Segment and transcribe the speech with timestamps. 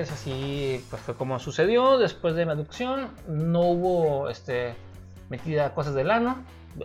[0.00, 1.98] Entonces así pues fue como sucedió.
[1.98, 4.74] Después de la aducción no hubo este
[5.28, 6.38] metida cosas del ano.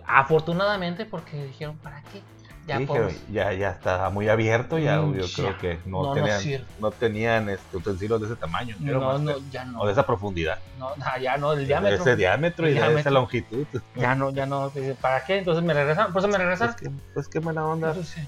[0.05, 2.21] Afortunadamente porque dijeron, ¿para qué?
[2.67, 3.21] Ya, pobres.
[3.31, 5.35] ya, ya está muy abierto, ya Mm, yo ya.
[5.35, 9.35] creo que no, tenían, no tenían este, utensilios de ese tamaño, creo, No, Master.
[9.39, 9.81] no, ya no.
[9.81, 10.89] o de esa profundidad, No,
[11.21, 12.01] ya no, el de diámetro.
[12.01, 13.67] ese diámetro y de esa longitud.
[13.95, 14.71] Ya no, ya no.
[14.99, 15.37] ¿Para qué?
[15.37, 16.11] Entonces me regresaron.
[16.11, 16.43] Por eso me.
[16.57, 17.93] Pues, que, pues qué mala onda.
[17.93, 18.21] Pues, sí.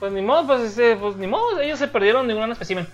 [0.00, 2.88] Pues ni modo, pues, este, pues ni modo, ellos se perdieron de un gran espécimen.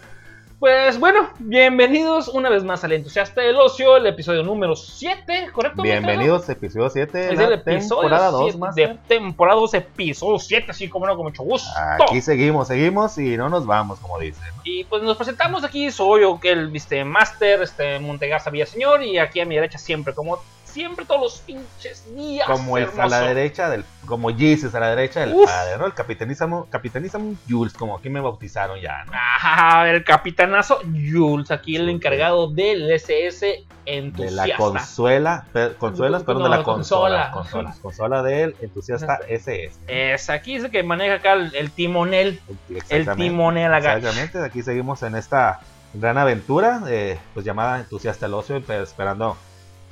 [0.58, 5.82] Pues bueno, bienvenidos una vez más al Entusiasta del Ocio, el episodio número 7, ¿correcto?
[5.82, 8.74] Bienvenidos episodio 7 de Es el episodio temporada 2, 7 más.
[8.74, 11.68] de temporada 2, episodio 7, así como no, con mucho gusto.
[12.00, 14.44] Aquí seguimos, seguimos y no nos vamos, como dicen.
[14.62, 19.18] Y pues nos presentamos aquí, soy yo, que el este, Master, este, Montegarza Villaseñor, y
[19.18, 20.38] aquí a mi derecha siempre, como
[20.74, 22.46] siempre todos los pinches días.
[22.46, 25.46] Como el, a la derecha del, como Jesus a la derecha del Uf.
[25.46, 25.86] padre, ¿no?
[25.86, 29.84] El capitanísimo, capitanísimo Jules, como aquí me bautizaron ya, ¿no?
[29.86, 34.46] El capitanazo Jules, aquí el encargado del SS De entusiasta.
[34.48, 37.30] la consuela, per- consuelas, No, perdón, de la consola.
[37.30, 39.78] consola, consola, consola del entusiasta SS.
[39.86, 42.40] Es aquí es el que maneja acá el, el timonel,
[42.90, 43.96] el timonel acá.
[43.96, 45.60] Exactamente, aquí seguimos en esta
[45.94, 49.36] gran aventura, eh, pues llamada Entusiasta el Ocio, esperando,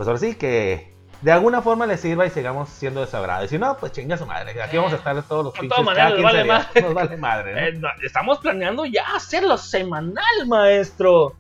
[0.03, 3.45] pues ahora sí que de alguna forma les sirva y sigamos siendo de su agrado.
[3.45, 5.79] Y si no, pues chinga su madre, aquí vamos a estar todos los De pinches
[5.79, 6.83] todas cada maneras, 15 vale madre.
[6.83, 7.61] Nos vale madre, ¿no?
[7.69, 11.37] Eh, no, estamos planeando ya hacerlo semanal, maestro.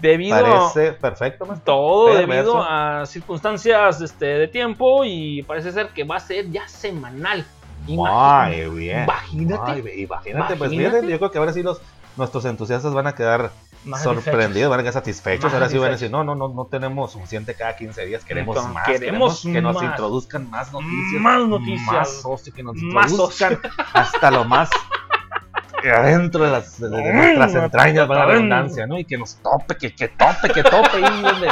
[0.00, 1.74] Debido Parece perfecto, a maestro.
[1.74, 2.32] todo, Perverso.
[2.32, 7.44] debido a circunstancias este, de tiempo y parece ser que va a ser ya semanal.
[7.88, 8.68] Imagínate.
[8.68, 9.02] Muy bien.
[9.02, 9.72] Imagínate.
[9.72, 11.80] Ay, imagínate, pues miren, yo creo que ahora sí los
[12.16, 13.50] nuestros entusiastas van a quedar
[13.84, 15.44] Más sorprendidos, van a satisfechos.
[15.44, 18.24] Más ahora sí van a decir, no, no, no, no tenemos suficiente cada 15 días,
[18.24, 18.86] queremos Entonces, más.
[18.86, 21.20] queremos que nos introduzcan más noticias.
[21.22, 21.86] Más noticias.
[21.92, 23.58] Más ocio, que nos Más introduzcan
[23.94, 24.68] hasta lo más
[25.94, 28.98] adentro de, las, de, de nuestras entrañas, para la redundancia, ¿no?
[28.98, 31.48] Y que nos tope, que, que tope, que tope, ahí donde,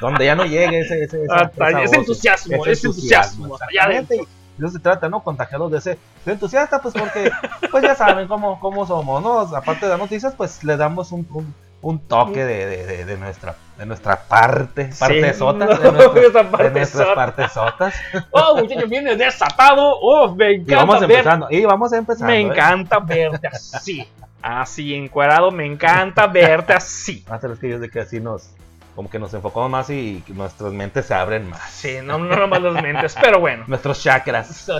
[0.00, 3.66] donde ya no llegue ese, ese, esa- Hasta esa ese voz, entusiasmo, ese entusiasmo, hasta
[3.66, 4.26] allá adentro.
[4.66, 5.20] Eso se trata, ¿no?
[5.22, 7.30] Contagiarlos de ese de entusiasta, pues porque,
[7.70, 9.40] pues ya saben cómo, cómo somos, ¿no?
[9.56, 13.56] Aparte de las noticias, pues le damos un, un, un toque de, de, de, nuestra,
[13.76, 17.14] de nuestra parte, partesotas, no, de, nuestras- esa de nuestras partesota.
[17.14, 17.94] partesotas.
[18.30, 19.94] Oh, muchacho, viene desatado.
[20.00, 22.26] Oh, me Y encanta vamos ver- empezando, y vamos empezando.
[22.32, 22.42] Me ¿eh?
[22.42, 24.06] encanta verte así.
[24.40, 27.24] Así, encuadrado, me encanta verte así.
[27.30, 28.50] Hasta los que yo de que así nos,
[28.94, 31.70] como que nos enfocamos más y, nuestras mentes se abren más.
[31.70, 33.64] Sí, no, no nomás las mentes, pero bueno.
[33.66, 34.66] Nuestros chakras.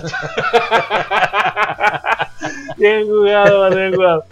[2.77, 4.25] bien jugado, bien jugado.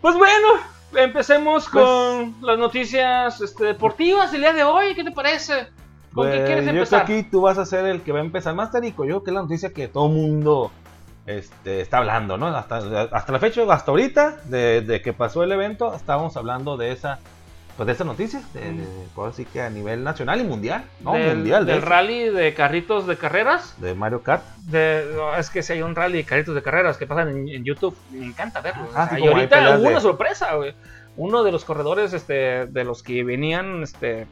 [0.00, 0.48] Pues bueno,
[0.96, 4.94] empecemos Pues- con las noticias este, deportivas del día de hoy.
[4.94, 5.68] ¿Qué te parece?
[6.12, 7.04] ¿Con qué Pues, quieres yo empezar?
[7.04, 9.04] creo que aquí tú vas a ser el que va a empezar más tarico.
[9.04, 10.70] Yo creo que es la noticia que todo mundo
[11.26, 12.46] este, está hablando, ¿no?
[12.48, 12.78] Hasta,
[13.12, 17.18] hasta la fecha, hasta ahorita, de, de que pasó el evento, estábamos hablando de esa
[17.78, 21.14] pues de esa noticia, de, de- pues, así que a nivel nacional y mundial, ¿no?
[21.14, 23.74] del, mundial, de, del rally de carritos de carreras.
[23.80, 24.42] de Mario Kart.
[24.64, 27.48] De, no, es que si hay un rally de carritos de carreras que pasan en,
[27.48, 28.82] en YouTube, me encanta verlo.
[28.82, 30.74] o Ah, sea, sí, y ahorita hubo una sorpresa, güey.
[31.16, 34.26] Uno de los corredores este, de los que venían este,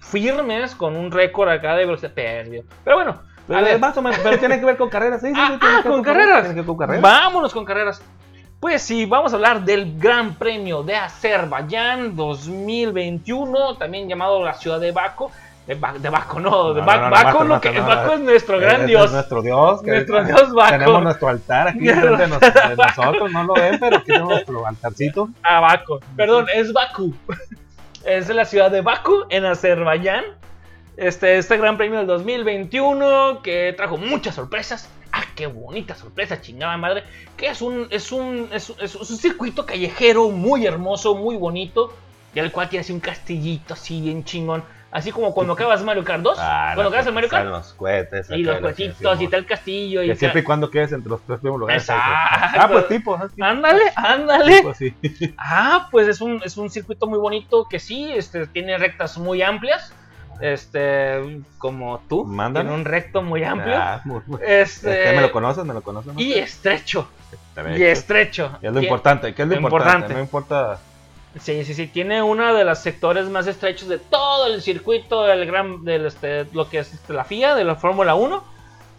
[0.00, 2.64] firmes con un récord acá de velocidad perdió.
[2.84, 5.28] Pero bueno, Pero, a ver, más o menos, pero tiene que ver con carreras, sí,
[5.28, 6.40] sí, Ah, sí, tiene ah, que ver con carreras.
[6.40, 7.02] Tiene que ver con carreras.
[7.02, 8.02] vámonos con carreras.
[8.62, 14.78] Pues sí, vamos a hablar del Gran Premio de Azerbaiyán 2021, también llamado la ciudad
[14.78, 15.32] de Baco.
[15.66, 17.80] De, Ba- de Baco, no, de No, Ba- no, no, Baco, Baco, no, no, que
[17.80, 19.06] Baco es nuestro gran Dios.
[19.06, 19.82] Es nuestro Dios.
[19.82, 20.70] que Nuestro Dios Baco.
[20.70, 24.28] Tenemos nuestro altar aquí frente de, nos- de nosotros, no lo ven, pero aquí tenemos
[24.30, 25.28] nuestro altarcito.
[25.42, 25.98] Ah, Baku.
[26.16, 27.12] Perdón, es Bakú.
[28.04, 30.24] Es la ciudad de Bakú, en Azerbaiyán.
[30.96, 34.88] Este, este gran premio del 2021 que trajo muchas sorpresas.
[35.34, 37.04] Qué bonita sorpresa, chingada madre.
[37.36, 41.92] Que es un, es un, es, un- es un circuito callejero muy hermoso, muy bonito.
[42.34, 44.64] Y al cual tiene así un castillito así bien chingón.
[44.90, 46.36] Así como cuando acabas Mario Kart 2.
[46.38, 47.46] Ah, cuando acabas el Mario Kart.
[47.46, 48.28] los cohetes.
[48.30, 50.02] Y los cohetitos y tal castillo.
[50.02, 51.82] Y Que siempre y cuando quedes entre los tres primeros lugares.
[51.82, 52.10] Exacto.
[52.58, 53.18] Ah, pues tipo.
[53.18, 54.62] Tipo, Ándale, ándale.
[54.90, 55.34] tipo.
[55.38, 59.40] Ah, pues es un, es un circuito muy bonito que sí, este, tiene rectas muy
[59.42, 59.92] amplias.
[60.40, 62.64] Este, como tú, Mándame.
[62.68, 63.76] tiene un recto muy amplio.
[63.76, 66.12] Ah, muy- muy- Este, Este, me lo conoces, me lo conoces.
[66.14, 66.20] ¿no?
[66.20, 67.08] y estrecho.
[67.76, 68.58] Y estrecho.
[68.62, 70.12] Y es lo importante, ¿qué es lo lo importante?
[70.12, 70.14] importante.
[70.14, 70.78] No importa.
[71.40, 71.86] Sí, sí, sí.
[71.86, 76.44] Tiene uno de los sectores más estrechos de todo el circuito del gran, del, este,
[76.52, 78.44] lo que es este, la FIA, de la Fórmula 1.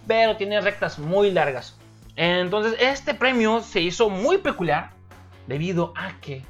[0.08, 1.78] Pero tiene rectas muy largas.
[2.16, 4.90] Entonces, este premio se hizo muy peculiar
[5.48, 6.42] debido a que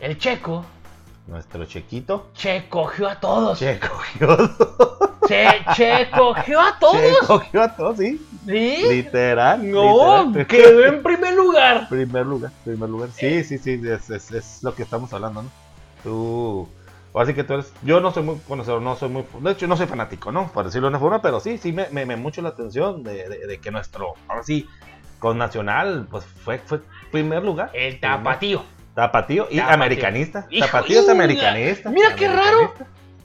[0.00, 0.64] el checo,
[1.30, 2.26] Nuestro chequito.
[2.34, 3.58] che cogió a todos.
[3.58, 4.36] Che cogió.
[5.28, 5.46] Che,
[5.76, 7.18] che cogió a Che todos.
[7.26, 8.20] cogió a todos, sí.
[8.46, 8.82] ¿Sí?
[8.88, 9.70] Literal.
[9.70, 10.46] No, literal.
[10.48, 11.88] quedó en primer lugar.
[11.90, 13.10] Primer lugar, primer lugar.
[13.12, 15.50] Sí, sí, sí, es, es, es lo que estamos hablando, ¿no?
[16.02, 16.68] Tú.
[17.14, 17.72] Así que tú eres.
[17.82, 19.24] Yo no soy muy conocedor, no soy muy.
[19.40, 20.48] De hecho, no soy fanático, ¿no?
[20.52, 23.28] Por decirlo de una forma, pero sí, sí me, me, me mucho la atención de,
[23.28, 24.14] de- de que nuestro.
[24.28, 24.68] Ahora sí,
[25.20, 26.80] con Nacional, pues fue, fue
[27.12, 27.70] primer lugar.
[27.74, 28.64] El tapatío.
[28.94, 29.74] Tapatío y Tapatío.
[29.74, 30.46] americanista.
[30.50, 31.90] Hijo, Tapatío es americanista.
[31.90, 32.74] mira qué raro.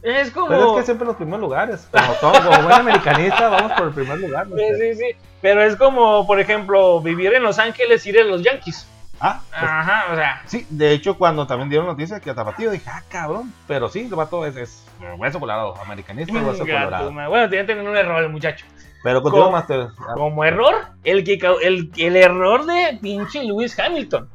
[0.02, 0.48] Es como.
[0.48, 1.88] Pero es que siempre los primeros lugares.
[1.92, 4.48] Como todo, como buen americanista, vamos por el primer lugar.
[4.48, 4.56] ¿no?
[4.56, 5.06] Sí, sí, sí.
[5.42, 8.88] Pero es como, por ejemplo, vivir en Los Ángeles y ir a los Yankees.
[9.20, 10.42] Ah, pues, Ajá, o sea.
[10.46, 13.52] sí, de hecho, cuando también dieron noticias que a Tapatío, dije, ah, cabrón.
[13.68, 14.86] Pero sí, el vato es, es
[15.18, 17.12] hueso colorado, americanista hueso colorado.
[17.12, 18.66] Bueno, tiene que tener un error el muchacho.
[19.04, 19.68] Pero continúa Como- más.
[19.68, 24.28] te- Como error, el, que, el, el error de pinche Lewis Hamilton.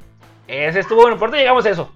[0.51, 1.93] Ese estuvo bueno, por ahorita llegamos a eso.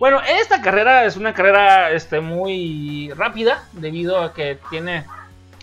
[0.00, 5.04] Bueno, esta carrera es una carrera este, muy rápida debido a que tiene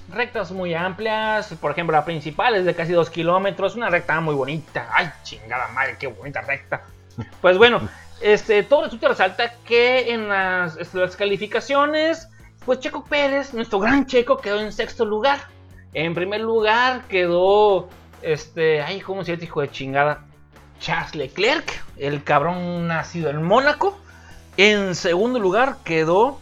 [0.10, 1.54] rectas muy amplias.
[1.60, 4.90] Por ejemplo, la principal es de casi 2 kilómetros, una recta muy bonita.
[4.94, 6.84] Ay, chingada madre, qué bonita recta.
[7.42, 7.82] Pues bueno,
[8.22, 12.30] este, todo resulta resalta que en las, este, las calificaciones,
[12.66, 15.40] pues Checo Pérez, nuestro gran Checo, quedó en sexto lugar.
[15.94, 17.90] En primer lugar quedó,
[18.22, 20.26] este, ay, ¿cómo se llama, hijo de chingada?
[20.84, 23.98] Charles Leclerc, el cabrón nacido en Mónaco.
[24.58, 26.40] En segundo lugar quedó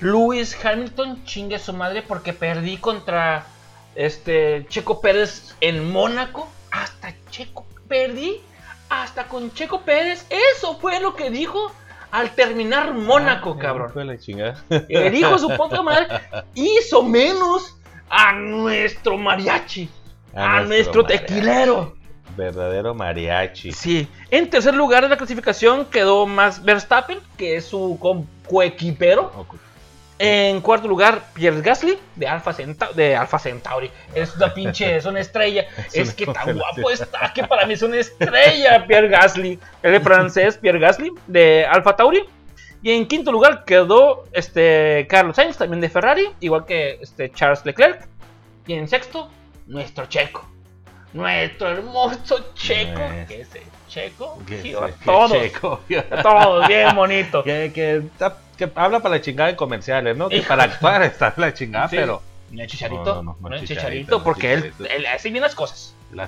[0.00, 3.46] Lewis Hamilton, chingue su madre, porque perdí contra
[3.94, 6.48] este Checo Pérez en Mónaco.
[6.72, 8.40] Hasta Checo, perdí
[8.88, 10.26] hasta con Checo Pérez.
[10.56, 11.70] Eso fue lo que dijo
[12.10, 13.92] al terminar Mónaco, Ah, cabrón.
[13.92, 14.62] fue la chingada.
[14.88, 16.08] Le dijo su poca madre,
[16.54, 17.76] hizo menos
[18.10, 19.88] a nuestro mariachi,
[20.34, 21.24] a, nuestro, mariachi.
[21.26, 21.94] tequilero.
[22.36, 23.72] Verdadero mariachi.
[23.72, 29.46] Sí, en tercer lugar de la clasificación quedó Max Verstappen, que es su co- coequipero.
[30.16, 33.90] En cuarto lugar, Pierre Gasly, de Alfa, Centa- de Alfa Centauri.
[34.14, 35.64] Es una pinche, es una estrella.
[35.88, 39.58] Es es una que tan guapo está, que para mí es una estrella, Pierre Gasly.
[39.82, 42.24] El francés, Pierre Gasly, de Alfa Tauri.
[42.80, 47.64] Y en quinto lugar quedó este Carlos Sainz, también de Ferrari, igual que este Charles
[47.64, 48.06] Leclerc.
[48.66, 49.30] Y en sexto,
[49.66, 50.48] nuestro Checo.
[51.14, 52.98] Nuestro hermoso Checo.
[52.98, 53.26] Nuestro.
[53.28, 54.38] Que ese Checo.
[54.46, 55.32] Que sí, se- a todos.
[55.32, 55.80] checo.
[56.10, 57.42] a todos, bien bonito.
[57.44, 57.70] que,
[58.58, 60.28] que, habla para la chingada en comerciales, ¿no?
[60.28, 61.96] Que para actuar está la chingada, Sí.
[61.96, 62.20] pero
[62.50, 63.04] No es chicharito.
[63.04, 65.94] No, No, no, no, no es es chicharito, porque es él, hace bien las cosas.
[66.14, 66.22] no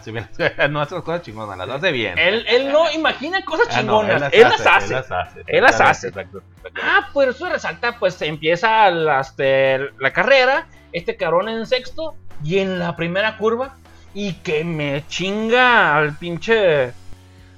[0.80, 2.18] hace las cosas chingonas, las hace bien.
[2.18, 4.86] Él, él no imagina cosas Ah, chingonas, él, las hace.
[4.86, 5.44] Él las hace.
[5.46, 6.08] Él las hace.
[6.08, 6.80] Exacto, exacto.
[6.82, 12.58] Ah, pues eso resalta, pues empieza la, este, la carrera, este cabrón en sexto y
[12.58, 13.76] en la primera curva
[14.18, 16.86] y que me chinga al pinche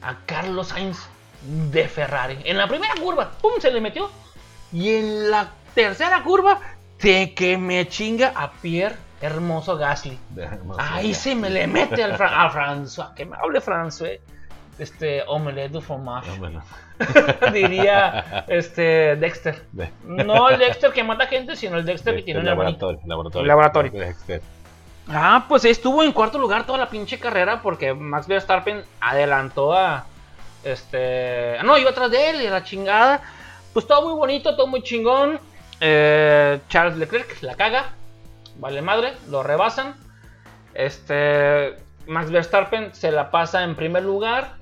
[0.02, 0.98] a Carlos Sainz
[1.70, 2.36] de Ferrari.
[2.44, 4.10] En la primera curva, pum, se le metió
[4.72, 6.58] y en la tercera curva
[7.00, 10.18] de que me chinga a Pierre Hermoso Gasly.
[10.78, 14.20] Ahí se me le mete al, fra al François, que me hable francés.
[14.80, 16.30] Este, omelette de fromage.
[16.38, 16.62] Bueno.
[17.52, 19.64] Diría este Dexter.
[19.72, 23.00] De- No el Dexter que mata gente, sino el Dexter que de- tiene un laboratorio,
[23.06, 23.46] laboratorio.
[23.46, 23.90] Laboratorio.
[23.92, 24.42] De Dexter.
[25.10, 30.06] Ah, pues estuvo en cuarto lugar toda la pinche carrera porque Max Verstappen adelantó a.
[30.64, 31.56] Este.
[31.64, 33.22] No, iba atrás de él y la chingada.
[33.72, 35.40] Pues todo muy bonito, todo muy chingón.
[35.80, 37.92] Eh, Charles Leclerc la caga.
[38.56, 39.94] Vale madre, lo rebasan.
[40.74, 41.76] Este.
[42.06, 44.56] Max Verstappen se la pasa en primer lugar.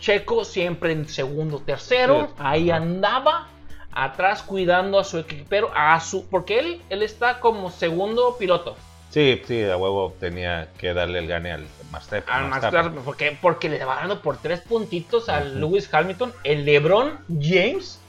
[0.00, 2.28] Checo siempre en segundo, tercero.
[2.28, 2.34] Sí.
[2.38, 3.48] Ahí andaba.
[3.92, 5.70] Atrás cuidando a su equipero.
[5.72, 6.28] A su.
[6.28, 8.76] Porque él, él está como segundo piloto.
[9.14, 12.24] Sí, sí, a huevo tenía que darle el gane al Master.
[12.26, 16.64] Al Max Verstappen, porque, porque le va dando por tres puntitos al Lewis Hamilton, el
[16.64, 18.00] LeBron James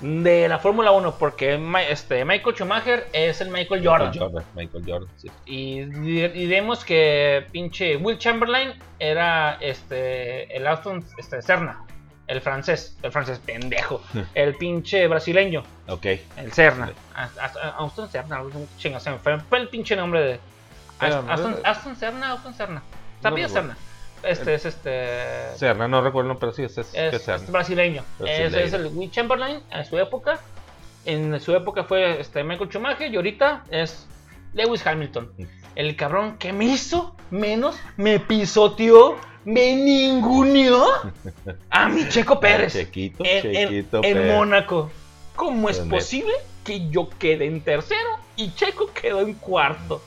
[0.00, 1.56] de la Fórmula 1, porque
[1.88, 4.08] este, Michael Schumacher es el Michael Jordan.
[4.08, 4.44] Michael Jordan.
[4.56, 5.30] Michael Jordan, sí.
[5.46, 11.84] Y, y vemos que pinche Will Chamberlain era este el Austin este, Serna,
[12.30, 14.00] el francés, el francés pendejo,
[14.34, 16.06] el pinche brasileño, Ok.
[16.36, 16.50] el
[17.14, 20.40] Ast- Austin se me fue, el pinche nombre de
[21.64, 22.34] Aston Serna.
[22.36, 23.48] No Sabía recuerdo.
[23.48, 23.76] Serna.
[24.22, 25.56] Este es este.
[25.56, 28.04] Serna, no recuerdo, pero sí, es, es, Es, es brasileño.
[28.18, 28.48] Brasileño.
[28.48, 30.38] Ese es el Will Chamberlain en su época.
[31.06, 34.06] En su época fue este Michael Schumacher y ahorita es
[34.52, 35.32] Lewis Hamilton.
[35.74, 39.16] El cabrón que me hizo menos, me pisoteó,
[39.52, 40.84] me ninguneó
[41.70, 42.72] a mi Checo Pérez.
[42.72, 44.34] Chequito, en, en- Chequito en Pérez.
[44.36, 44.90] Mónaco.
[45.36, 46.32] ¿Cómo es posible
[46.64, 50.02] que yo quede en tercero y Checo quedó en cuarto?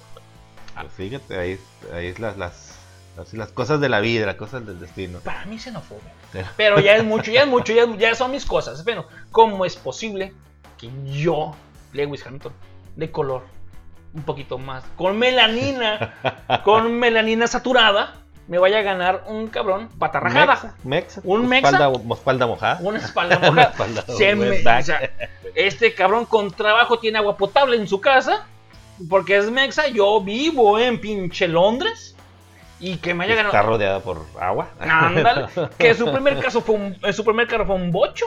[0.76, 1.60] Pues fíjate, ahí,
[1.94, 2.78] ahí es las, las,
[3.18, 5.20] así las cosas de la vida, las cosas del destino.
[5.20, 6.12] Para mí xenofobia.
[6.32, 8.84] Pero- Pero ya es mucho, ya es mucho, ya, ya son mis cosas.
[8.84, 10.34] Bueno, ¿cómo es posible
[10.78, 11.56] que yo,
[11.94, 12.54] Lewis Hamilton,
[12.96, 13.44] de color,
[14.14, 16.14] un poquito más, con melanina,
[16.64, 20.54] con melanina saturada, me vaya a ganar un cabrón patarrajada.
[20.56, 21.70] Mexa, mexa, Un mexa.
[21.70, 22.80] espalda, mo- espalda mojada.
[22.82, 23.70] Una espalda Una mojada.
[23.72, 25.10] espalda Se me- o sea,
[25.56, 28.46] este cabrón con trabajo tiene agua potable en su casa.
[29.10, 29.88] Porque es mexa.
[29.88, 32.16] Yo vivo en pinche Londres.
[32.80, 33.54] Y que me haya ganado.
[33.56, 34.68] Está rodeada por agua.
[34.80, 35.48] Ándale.
[35.78, 38.26] Que su primer caso fue un, su primer carro fue un bocho.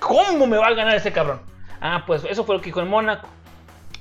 [0.00, 1.40] ¿Cómo me va a ganar ese cabrón?
[1.80, 3.28] Ah, pues eso fue lo que dijo en Mónaco.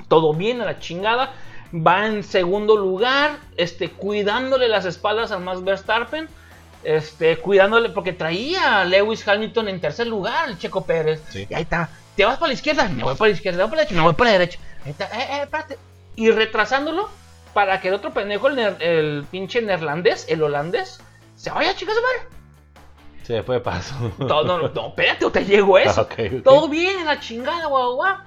[0.07, 1.31] Todo bien a la chingada.
[1.73, 3.37] Va en segundo lugar.
[3.57, 6.27] Este, cuidándole las espaldas al Max Verstappen.
[6.83, 11.21] Este, cuidándole, porque traía a Lewis Hamilton en tercer lugar, el Checo Pérez.
[11.29, 11.47] Sí.
[11.49, 11.89] Y ahí está.
[12.15, 13.95] Te vas para la izquierda, me voy para la izquierda, me voy para la derecha,
[13.95, 14.59] me voy para la derecha.
[14.83, 15.77] Ahí está, eh, eh, espérate.
[16.15, 17.09] Y retrasándolo
[17.53, 21.01] para que el otro pendejo, el, pinche neerlandés, el holandés,
[21.35, 22.19] se vaya a chingar su madre.
[23.23, 23.95] Se fue de paso.
[24.17, 26.07] Todo, no, no, espérate, o te llego a eso.
[26.09, 26.23] Ah.
[26.43, 28.17] Todo bien en la chingada, guau, guau.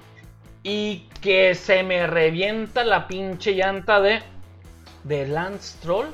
[0.67, 4.23] Y que se me revienta la pinche llanta de,
[5.03, 6.07] de Lance Troll.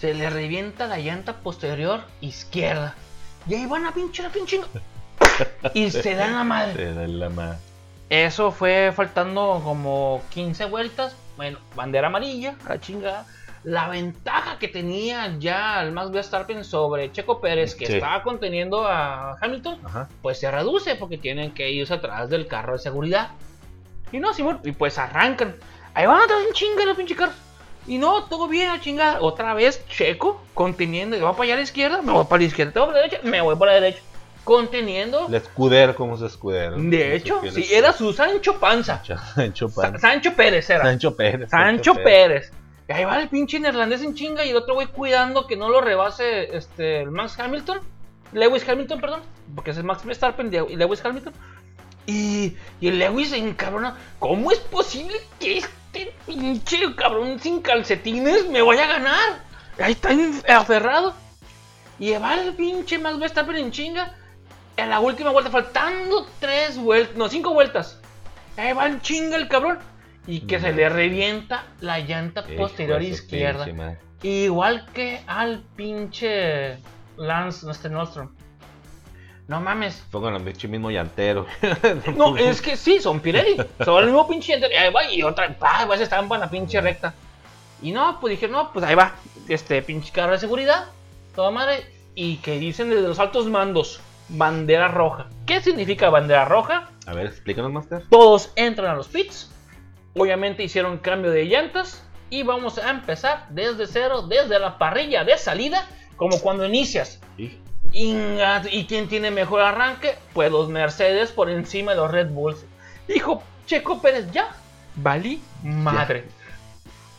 [0.00, 2.94] Se le revienta la llanta posterior izquierda.
[3.46, 4.62] Y ahí van a pinche la pinche.
[5.74, 6.72] Y se dan la madre.
[6.74, 7.58] Se da la ma-
[8.08, 11.14] Eso fue faltando como 15 vueltas.
[11.36, 13.26] Bueno, bandera amarilla, la chingada.
[13.64, 17.94] La ventaja que tenía ya el Max Verstappen sobre Checo Pérez, que Sí.
[17.96, 20.08] estaba conteniendo a Hamilton, Ajá.
[20.22, 23.30] pues se reduce porque tienen que irse atrás del carro de seguridad.
[24.12, 25.54] Y no, Simón, y pues arrancan.
[25.94, 27.34] Ahí van atrás en chinga los pinches carros.
[27.86, 29.20] Y no, todo bien a chingada.
[29.20, 31.16] Otra vez Checo conteniendo.
[31.16, 32.72] Y va para allá a la izquierda, me voy para la izquierda.
[32.72, 34.02] Te voy para la derecha, me voy para la derecha.
[34.44, 35.26] Conteniendo.
[35.28, 36.76] El escudero, ¿cómo es escudero?
[36.78, 39.02] De hecho, sí, era su Sancho Panza.
[39.34, 40.00] Sancho Sa- Pan.
[40.00, 40.84] Sancho Pérez era.
[40.84, 41.50] Sancho Pérez.
[41.50, 42.52] Sancho Pérez.
[42.88, 45.68] Y ahí va el pinche neerlandés en chinga y el otro güey cuidando que no
[45.68, 47.80] lo rebase este, el Max Hamilton.
[48.32, 49.20] Lewis Hamilton, perdón.
[49.54, 51.34] Porque es el Max Verstappen y Lewis Hamilton.
[52.08, 53.94] Y, y el Lewis se encabrona.
[54.18, 59.44] ¿Cómo es posible que este pinche cabrón sin calcetines me vaya a ganar?
[59.78, 60.08] Ahí está
[60.58, 61.12] aferrado.
[61.98, 64.14] Y va el pinche Max Verstappen en chinga.
[64.78, 68.00] En la última vuelta, faltando tres vueltas, no, cinco vueltas.
[68.56, 69.78] Ahí va en chinga el cabrón.
[70.26, 73.66] Y que se le revienta la llanta posterior izquierda.
[73.66, 73.98] pinche.
[74.22, 76.78] Igual que al pinche
[77.18, 78.30] Lance este Nostrum.
[79.48, 80.04] No mames.
[80.12, 81.46] Con el pinche mismo llantero.
[82.16, 83.56] No, es que sí, son Pirelli.
[83.82, 84.74] Son el mismo pinche llantero.
[84.74, 85.56] Y ahí va y otra.
[85.62, 87.14] Ah, va, se estampa en la pinche recta.
[87.80, 89.14] Y no, pues dije, no, pues ahí va.
[89.48, 90.84] Este pinche carro de seguridad.
[91.34, 91.86] Toda madre.
[92.14, 94.00] Y que dicen desde los altos mandos.
[94.28, 95.28] Bandera roja.
[95.46, 96.90] ¿Qué significa bandera roja?
[97.06, 98.04] A ver, explícanos, Master.
[98.10, 99.50] Todos entran a los pits.
[100.14, 102.04] Obviamente hicieron cambio de llantas.
[102.28, 105.88] Y vamos a empezar desde cero, desde la parrilla de salida.
[106.16, 107.18] Como cuando inicias.
[107.38, 107.58] Sí.
[107.92, 110.16] Inga, ¿Y quién tiene mejor arranque?
[110.32, 112.64] Pues los Mercedes por encima de los Red Bulls.
[113.06, 114.50] Dijo Checo Pérez, ya,
[114.96, 116.26] valí madre.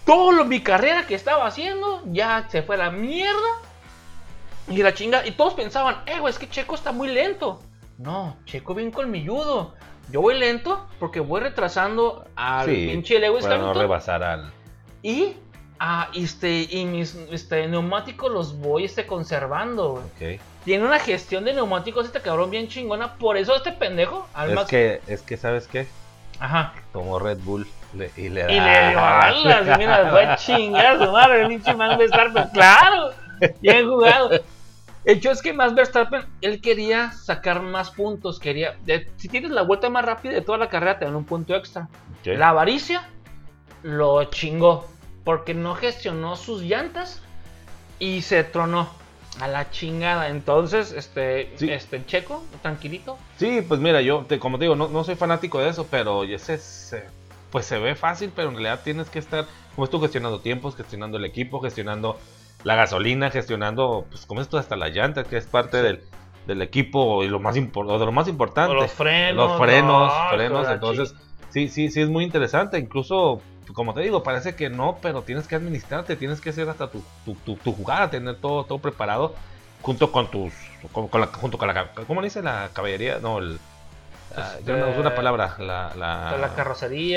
[0.06, 3.50] Todo lo, mi carrera que estaba haciendo ya se fue a la mierda.
[4.68, 5.26] Y la chinga.
[5.26, 7.60] Y todos pensaban, eh, güey, es que Checo está muy lento.
[7.98, 9.74] No, Checo bien colmilludo.
[10.12, 14.52] Yo voy lento porque voy retrasando al Sí, pinche Lewis no rebasar al.
[15.04, 15.36] y,
[15.80, 20.04] ah, este, y mis este, neumáticos los voy este, conservando.
[20.66, 23.14] Tiene una gestión de neumáticos este cabrón bien chingona.
[23.16, 25.88] Por eso este pendejo, al Es Max- que, es que, ¿sabes qué?
[26.40, 26.74] Ajá.
[26.94, 28.52] Tomó Red Bull le- y le da.
[28.52, 32.50] Y le dio alas, y mira, fue a chingar su madre, el pinche Max Verstappen.
[32.54, 33.12] Claro,
[33.62, 34.32] bien jugado.
[35.06, 38.38] El hecho es que Max Verstappen, él quería sacar más puntos.
[38.40, 41.24] Quería, de- si tienes la vuelta más rápida de toda la carrera, te dan un
[41.26, 41.88] punto extra.
[42.26, 43.10] La avaricia
[43.82, 44.86] lo chingó
[45.30, 47.22] porque no gestionó sus llantas
[48.00, 48.90] y se tronó
[49.40, 50.30] a la chingada.
[50.30, 51.70] Entonces, este, Sí.
[51.72, 53.16] este Checo, tranquilito.
[53.38, 56.24] Sí, pues mira, yo, te- como te digo, no, no soy fanático de eso, pero
[56.24, 57.04] ese se-
[57.52, 59.46] pues se ve fácil, pero en realidad tienes que estar,
[59.76, 62.18] como esto, gestionando tiempos, gestionando el equipo, gestionando
[62.64, 66.02] la gasolina, gestionando, pues como esto, hasta la llanta, que es parte del,
[66.48, 68.72] del equipo y lo más de lo más importante.
[68.72, 71.14] O los frenos, Los frenos, no, frenos, entonces,
[71.52, 75.48] sí, sí, sí es muy interesante, incluso, como te digo, parece que no, pero tienes
[75.48, 79.36] que administrarte, tienes que hacer hasta tu, tu, tu- tu jugada, tener todo, todo preparado,
[79.82, 80.54] junto con tus,
[80.92, 82.42] con, con la, junto con la, ¿cómo le dice?
[82.42, 83.60] La caballería, no, el...
[84.30, 85.92] Este, yo no uso una palabra, la...
[85.96, 86.38] la...
[86.38, 86.54] La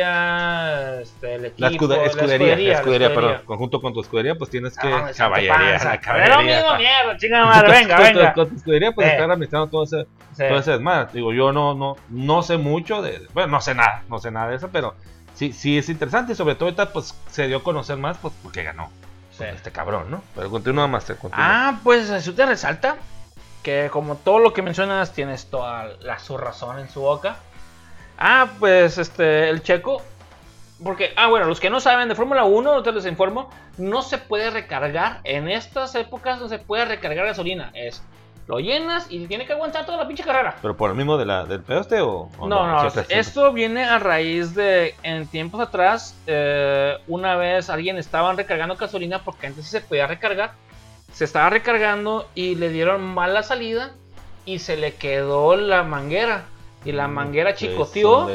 [0.02, 3.36] carrocería, este, el equipo, La escude- la escudería, la escudería, la perdón.
[3.44, 4.88] Conjunto con tu escudería, pues tienes que.
[4.92, 6.38] Ah, caballería, la caballería.
[6.38, 8.32] mismo, mierda, chingada madre, venga, Con venga.
[8.34, 9.10] Con tu escudería, pues Eh.
[9.12, 10.44] estar administrando todo ese, Sí.
[10.48, 11.08] todo ese desmadre.
[11.12, 13.20] Digo, yo no, no, no sé mucho de.
[13.34, 14.94] Bueno, no sé nada, no sé nada de eso, pero
[15.34, 16.32] sí, sí es interesante.
[16.32, 18.90] Y sobre todo, ahorita, pues se dio a conocer más, pues porque ganó.
[19.36, 19.44] Sí.
[19.44, 20.22] Este cabrón, ¿no?
[20.34, 21.36] Pero continúa más, continúa.
[21.38, 22.96] Ah, pues eso te resalta
[23.62, 27.36] que como todo lo que mencionas tienes toda la su razón en su boca.
[28.18, 30.02] Ah, pues este el checo
[30.82, 34.02] porque, ah, bueno, los que no saben de Fórmula 1, no te les informo, no
[34.02, 35.20] se puede recargar.
[35.24, 37.70] En estas épocas no se puede recargar gasolina.
[37.74, 38.02] Es,
[38.52, 40.56] lo llenas y tiene que aguantar toda la pinche carrera.
[40.60, 43.84] ¿Pero por el mismo de la, del pedo este o, o No, no, esto viene
[43.84, 49.66] a raíz de, en tiempos atrás, eh, una vez alguien estaban recargando gasolina porque antes
[49.66, 50.52] se podía recargar,
[51.12, 53.92] se estaba recargando y le dieron mala salida
[54.44, 56.44] y se le quedó la manguera.
[56.84, 58.28] Y la Mm, manguera es chicoteó.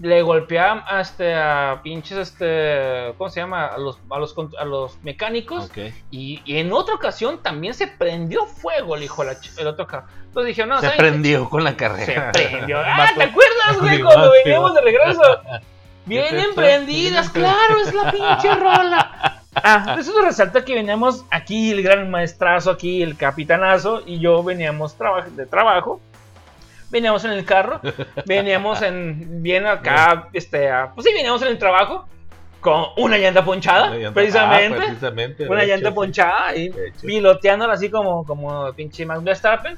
[0.00, 3.66] Le golpea a, este, a pinches, este, ¿cómo se llama?
[3.66, 5.70] A los, a los, a los mecánicos.
[6.10, 9.86] Y, y en otra ocasión también se prendió fuego el hijo de la el otro
[9.86, 10.06] carro.
[10.26, 12.32] Entonces dijeron, no, Se prendió con la Se carrera.
[12.32, 12.78] prendió.
[12.84, 14.00] Ah, ¿te acuerdas, güey?
[14.02, 15.22] Cuando veníamos de regreso.
[16.06, 18.10] Vienen Vienen prendidas, claro, es la
[18.40, 19.40] pinche rola.
[19.54, 24.98] Ah, eso resalta que veníamos aquí, el gran maestrazo, aquí, el capitanazo, y yo veníamos
[24.98, 26.00] traba- de trabajo.
[26.94, 27.80] Veníamos en el carro,
[28.24, 32.06] veníamos en bien acá, este, ah, pues sí, veníamos en el trabajo
[32.60, 34.78] con una llanta ponchada, Una llanta- precisamente.
[34.78, 36.72] ah, precisamente, una llanta hecho, ponchada y
[37.02, 39.76] piloteándola así como, como pinche Max Verstappen.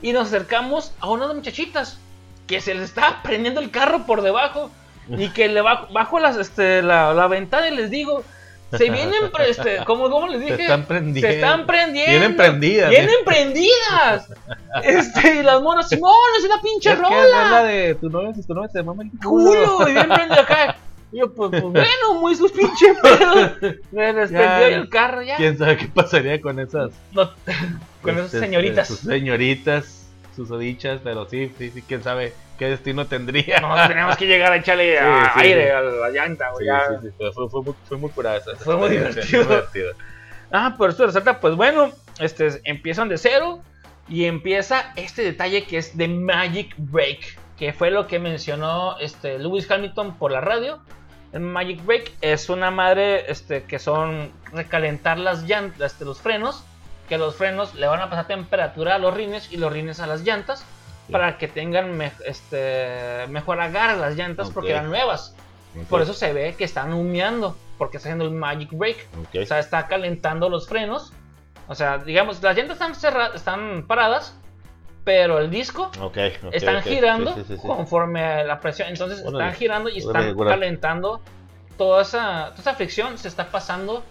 [0.00, 1.98] Y nos acercamos a unas muchachitas
[2.46, 4.70] que se les estaba prendiendo el carro por debajo.
[5.08, 8.24] Y que le bajo, bajo las, este, la, la ventana y les digo,
[8.72, 10.56] se vienen, este, ¿cómo, cómo les dije?
[10.56, 11.28] Se están prendiendo.
[11.28, 12.10] Se están prendiendo.
[12.10, 12.90] Vienen prendidas.
[12.90, 13.24] Vienen ¿eh?
[13.24, 14.28] prendidas.
[14.82, 17.24] Este, y las monas, Simón, es una pinche Es que rola.
[17.24, 20.40] es la de tu novia, si tu novia te mama el culo, y bien prendido
[20.40, 20.76] acá.
[21.12, 23.52] Y yo, pues, pues, bueno, muy sus pinche pedos.
[23.92, 24.76] Me les Ya, prendió ya.
[24.76, 25.36] el carro ya.
[25.36, 27.30] ¿Quién sabe qué pasaría con esas No,
[28.02, 28.88] con esas este, señoritas.
[28.88, 33.60] Sus señoritas, sus odichas, pero sí, sí, sí, quién sabe qué destino tendría.
[33.60, 35.70] No, tenemos que llegar a echarle Sí, a- sí, aire sí.
[35.70, 36.66] a la llanta, güey.
[37.02, 38.56] Sí, fue, fue muy, fue muy curada esa.
[38.56, 39.44] Fue muy experiencia, divertido.
[39.44, 39.92] muy divertido.
[40.52, 43.60] Ah, pero esto resalta, pues bueno, este, empiezan de cero
[44.08, 49.38] y empieza este detalle que es de Magic Break, que fue lo que mencionó este,
[49.38, 50.80] Lewis Hamilton por la radio.
[51.32, 56.64] El Magic Break es una madre este, que son recalentar las llantas, este, los frenos,
[57.08, 60.06] que los frenos le van a pasar temperatura a los rines y los rines a
[60.06, 60.64] las llantas
[61.10, 65.34] para que tengan me- este, mejor agarre las llantas porque eran nuevas.
[65.90, 68.96] Por eso se ve que están humeando, porque está haciendo el Magic Break.
[69.20, 69.42] Ok.
[69.42, 71.12] O sea, está calentando los frenos.
[71.68, 74.34] O sea, digamos, las llantas están, cerra- están paradas,
[75.04, 75.90] pero el disco
[76.52, 77.66] están girando Sí, sí, sí, sí.
[77.66, 78.88] conforme a la presión.
[78.88, 81.20] Entonces están girando y están calentando
[81.76, 83.18] toda esa, toda esa fricción.
[83.18, 84.02] Se está pasando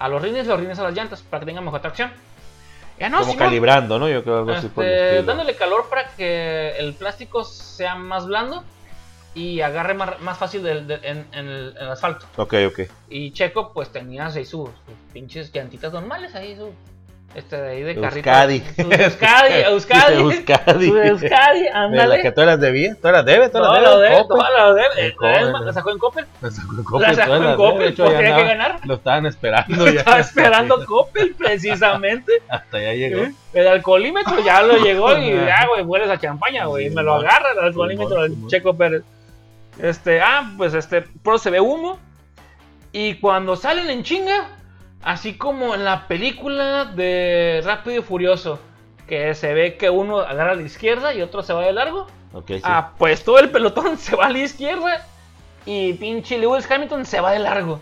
[0.00, 2.10] a los rines, los rines a las llantas para que tengan mejor tracción.
[2.98, 4.08] Ya no, Como calibrando, ¿no?
[4.08, 8.26] Yo creo algo así por el este, dándole calor para que el plástico sea más
[8.26, 8.62] blando
[9.34, 12.26] y agarre más, más fácil del- del- en, en el, en el asfalto.
[12.36, 12.80] Ok, ok.
[13.08, 16.70] Y Checo, pues tenía ahí sus, sus pinches llantitas normales, ahí su.
[17.34, 18.30] Este de ahí de carrito.
[18.30, 18.62] Euskadi.
[18.76, 20.14] Euskadi, Euskadi.
[20.14, 20.86] Euskadi.
[20.88, 22.22] Euskadi, De la ándale.
[22.22, 22.94] que todas las debía.
[22.94, 24.14] Todas las debe, todas Todo las lo debe.
[24.14, 24.38] de, Coppel.
[24.38, 24.82] todo lo de.
[24.98, 25.66] En Coppel.
[25.66, 26.26] La sacó en Coppel.
[26.40, 28.80] La sacó en La Coppel, sacó todas las porque había que ganar.
[28.84, 29.98] Lo estaban esperando ya.
[30.00, 32.32] Estaba esperando Coppel, precisamente.
[32.48, 33.24] Hasta ya llegó.
[33.52, 36.90] El alcoholímetro ya lo llegó y ya, güey, hueles a champaña, güey.
[36.90, 38.34] Me lo agarra el alcoholímetro del.
[38.46, 39.02] Checo Pérez.
[39.80, 41.98] Este, ah, pues este, pero se ve humo.
[42.92, 44.50] Y cuando salen en chinga,
[45.04, 48.58] así como en la película de Rápido y Furioso,
[49.06, 52.06] que se ve que uno agarra a la izquierda y otro se va de largo.
[52.32, 52.60] Ok, sí.
[52.64, 55.06] Ah, pues todo el pelotón se va a la izquierda
[55.66, 57.80] y pinche Lewis Hamilton se va de largo.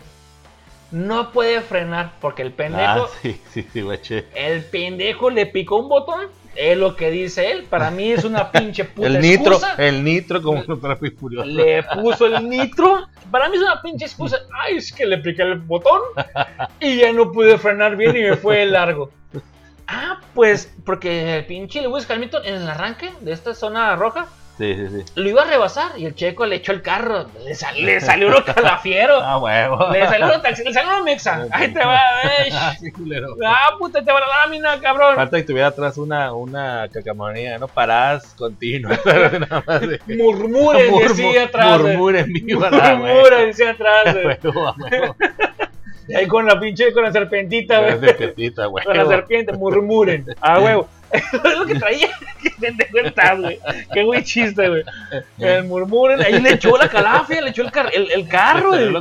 [0.91, 4.25] No puede frenar porque el pendejo Ah, sí, sí, sí, guache.
[4.35, 6.27] el pendejo le picó un botón.
[6.55, 7.63] Es lo que dice él.
[7.69, 9.75] Para mí es una pinche puta El nitro, excusa.
[9.77, 11.45] el nitro como rápido y furioso.
[11.47, 13.07] Le puso el nitro.
[13.31, 14.37] Para mí es una pinche excusa.
[14.63, 16.01] Ay, es que le piqué el botón
[16.79, 19.09] y ya no pude frenar bien y me fue largo.
[19.87, 24.75] Ah, pues porque el pinche Lewis Hamilton en el arranque de esta zona roja Sí,
[24.75, 25.03] sí, sí.
[25.15, 27.25] lo iba a rebasar y el checo le echó el carro.
[27.43, 29.19] Le, sal- le salió uno calafiero.
[29.23, 29.89] Ah, huevo.
[29.91, 31.47] Le salió uno taxi, le salió uno mexa.
[31.51, 31.99] Ahí te va.
[32.53, 33.35] Ah, sí, culero.
[33.45, 35.15] Ah, puta, te va a dar a mí nada, cabrón.
[35.15, 37.67] Falta que tuviera atrás una, una cacamonía, ¿no?
[37.67, 38.99] Paradas continuas.
[39.05, 41.81] Nada más de- Murmuren, Murmu- decía atrás.
[41.81, 41.97] güey.
[41.97, 44.13] Murmuren, viva la Murmuren, decía atrás.
[44.13, 44.37] güey.
[44.43, 45.15] Huevo, a huevo.
[46.07, 47.93] Y Ahí con la pinche, con la serpentita, güey.
[47.95, 48.79] huevo.
[48.83, 50.25] Con la serpiente, murmuren.
[50.41, 50.87] Ah, huevo.
[51.13, 51.23] Es
[51.57, 52.09] lo que traía.
[52.41, 53.59] Qué pendejo estás, güey.
[53.93, 54.83] Qué güey chiste, güey.
[55.39, 56.21] El murmuren.
[56.21, 58.73] Ahí le echó la calafia, le echó el, car- el, el carro.
[58.73, 58.95] El-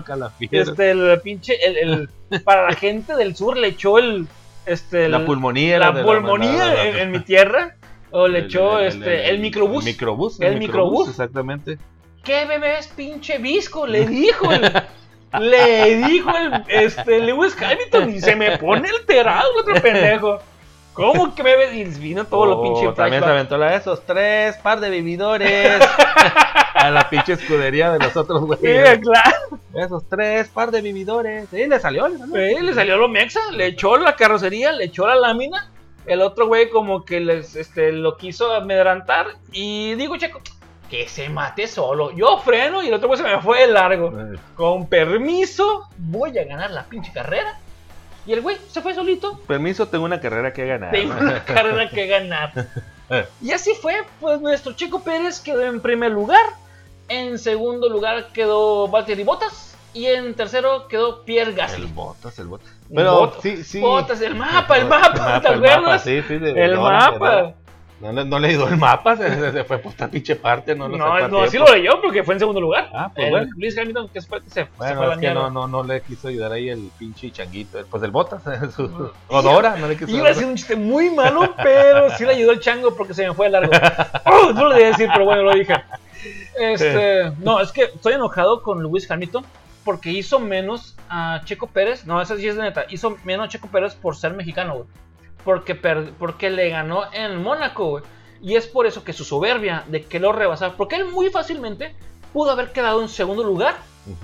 [0.51, 1.55] este, el pinche.
[1.65, 4.27] El, el- para la gente del sur le echó el.
[4.65, 5.79] Este, la pulmonía.
[5.79, 7.77] la la pulmonía en, en mi tierra.
[8.11, 9.85] O le echó el- este, el- el microbús.
[9.87, 10.41] El microbús.
[10.41, 11.09] El microbús.
[11.09, 11.79] Exactamente.
[12.23, 13.87] ¿Qué bebés, pinche visco?
[13.87, 14.71] Le dijo el.
[15.41, 20.39] le dijo el este, Lewis Hamilton y se me pone alterado el otro pendejo.
[20.93, 21.73] ¿Cómo que bebés?
[21.75, 23.31] Y vino todo lo Oh, pinche También se flashback.
[23.31, 25.81] aventó la de esos tres par de vividores.
[26.75, 28.99] a la pinche escudería de los otros Sí, güeyes.
[28.99, 29.37] claro.
[29.75, 31.49] Esos tres par de vividores.
[31.51, 32.35] Sí, le salió, le salió.
[32.37, 35.71] Sí, le salió lo mexa, le echó la carrocería, le echó la lámina.
[36.05, 39.29] El otro güey como que les, este, lo quiso amedrantar.
[39.53, 40.41] Y digo, Checo,
[40.91, 42.11] que se mate solo.
[42.11, 44.09] Yo freno y el otro güey se me fue de largo.
[44.09, 47.59] Eh, Con permiso, voy a ganar la pinche carrera.
[48.27, 49.39] Y el güey se fue solito.
[49.49, 50.91] Permiso, tengo una carrera que ganar.
[50.93, 52.53] Tengo una carrera que ganar.
[53.41, 56.41] Y así fue, pues nuestro Checo Pérez quedó en primer lugar.
[57.09, 59.77] En segundo lugar quedó Valtteri Bottas.
[59.95, 61.83] Y en tercero quedó Pierre Gasly.
[61.85, 62.69] El botas, el botas.
[62.89, 63.81] El Pero Bottas, sí, sí.
[63.81, 65.83] Bottas, el mapa, el mapa, ¿te el acuerdas?
[65.83, 67.53] mapa, sí, sí, de- El mapa.
[68.03, 71.29] No, le- no leído el mapa, se, fue por esta pinche parte, no lo No,
[71.29, 72.91] no, sí lo leyó porque fue en segundo lugar.
[72.93, 73.51] Ah, pues el bueno.
[73.57, 75.69] Luis Hamilton, que fue el que se, se fue a la es que no, no,
[75.69, 77.79] no le quiso ayudar ahí el pinche changuito.
[77.79, 78.43] eh, Pues el botas,
[78.75, 82.33] su- Odora, no le quiso Iba a ser un chiste muy malo, pero sí le
[82.33, 83.73] ayudó el chango porque se me fue de largo.
[84.27, 85.75] Oh, no lo debía decir, pero bueno, lo dije.
[86.59, 89.45] Este, no, es que estoy enojado con Lewis Hamilton
[89.85, 92.07] porque hizo menos a Checo Pérez.
[92.07, 92.85] No, eso sí es de neta.
[92.89, 94.87] Hizo menos a Checo Pérez por ser mexicano, güey.
[95.45, 98.05] Porque, porque le ganó en Mónaco, güey.
[98.41, 100.77] Y es por eso que su soberbia de que lo rebasara.
[100.77, 101.95] Porque él muy fácilmente
[102.33, 103.77] pudo haber quedado en segundo lugar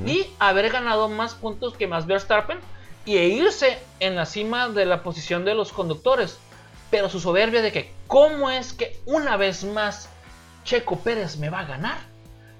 [0.04, 2.58] y haber ganado más puntos que Max Verstappen
[3.04, 6.38] y e irse en la cima de la posición de los conductores.
[6.90, 10.08] Pero su soberbia de que, ¿cómo es que una vez más
[10.64, 11.98] Checo Pérez me va a ganar?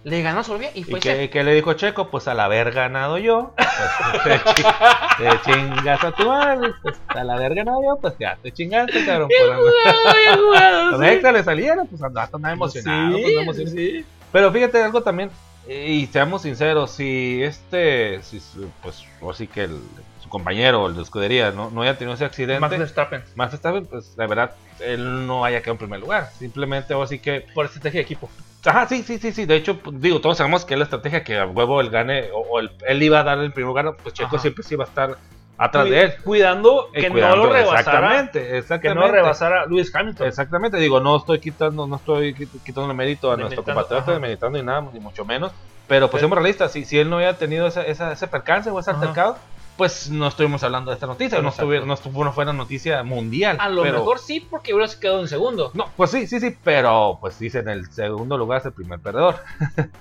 [0.04, 2.08] Le ganó soberbia y ¿Y fue qué, qué le dijo Checo?
[2.08, 3.52] Pues al haber ganado yo,
[4.22, 6.70] pues te, te chingas a tu madre.
[6.82, 9.28] Pues al haber ganado yo, pues ya te chingaste, cabrón.
[9.28, 11.32] Bien Pues, jugado, bien jugado, Los sí.
[11.32, 13.16] le salieron, pues andaba andaba emocionado.
[13.16, 13.76] Sí, pues, emocionado.
[13.76, 14.04] sí.
[14.32, 15.30] Pero fíjate algo también,
[15.66, 18.40] eh, y seamos sinceros, si este, si
[18.82, 19.80] pues, o sí que el-
[20.28, 23.22] su compañero, el de escudería, no, no haya tenido ese accidente, Max Verstappen.
[23.34, 26.28] más Verstappen, pues la verdad, él no haya quedado en primer lugar.
[26.38, 28.28] Simplemente, o sí que, Por estrategia de equipo.
[28.64, 29.46] ajá, sí, sí, sí, sí.
[29.46, 32.30] De hecho, pues, digo, todos sabemos que es la estrategia que a huevo él gane,
[32.32, 34.38] o, o él, él iba a dar el primer lugar, pues Checo Ajá.
[34.42, 35.16] siempre sí iba a estar
[35.56, 36.14] atrás de él.
[36.22, 37.80] Cuidando Eh, que cuidando, no lo rebasara.
[37.80, 39.06] Exactamente, Que exactamente.
[39.06, 40.26] no rebasara Lewis Hamilton.
[40.28, 44.64] Exactamente, digo, no estoy quitando, no estoy quit- quitándole mérito a nuestro compatriota, meditando ni
[44.64, 45.50] nada, ni mucho menos.
[45.88, 48.68] Pero pues Pero- seamos realistas, si, si él no hubiera tenido esa, esa- ese percance
[48.70, 49.00] o ese Ajá.
[49.00, 49.38] altercado,
[49.78, 53.56] pues no estuvimos hablando de esta noticia, no, estuviera, no, estuvo- no fuera noticia mundial.
[53.60, 55.70] A lo pero- mejor sí, porque hubiera quedado en segundo.
[55.72, 59.36] No, pues sí, sí, sí, pero pues dicen el segundo lugar es el primer perdedor.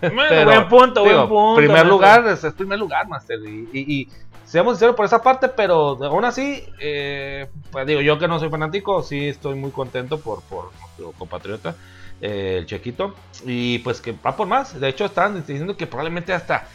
[0.01, 1.55] Bueno, Pero, buen punto, Digo, buen punto.
[1.57, 3.39] primer lugar es, es primer lugar, Master.
[3.45, 4.09] Y, y, y
[4.45, 8.49] seamos sinceros por esa parte, pero aún así, eh, pues digo, yo que no soy
[8.49, 11.75] fanático, sí estoy muy contento por, por nuestro compatriota,
[12.19, 13.13] eh, el Chequito.
[13.45, 14.79] Y pues que va por más.
[14.79, 16.67] De hecho, están diciendo que probablemente hasta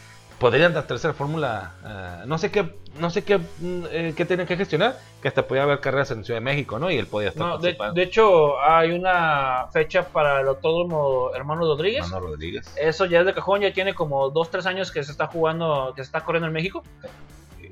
[0.42, 1.72] podrían la tercera fórmula.
[1.86, 5.46] eh, no sé qué, no sé qué, mm, eh, qué tienen que gestionar, que hasta
[5.46, 6.90] podía haber carreras en Ciudad de México, ¿no?
[6.90, 11.60] Y él podía estar No, de, de hecho, hay una fecha para el autódromo Hermano
[11.62, 12.02] Rodríguez.
[12.10, 12.74] Mano Rodríguez.
[12.76, 16.02] Eso ya es de cajón, ya tiene como 2-3 años que se está jugando, que
[16.02, 16.82] se está corriendo en México.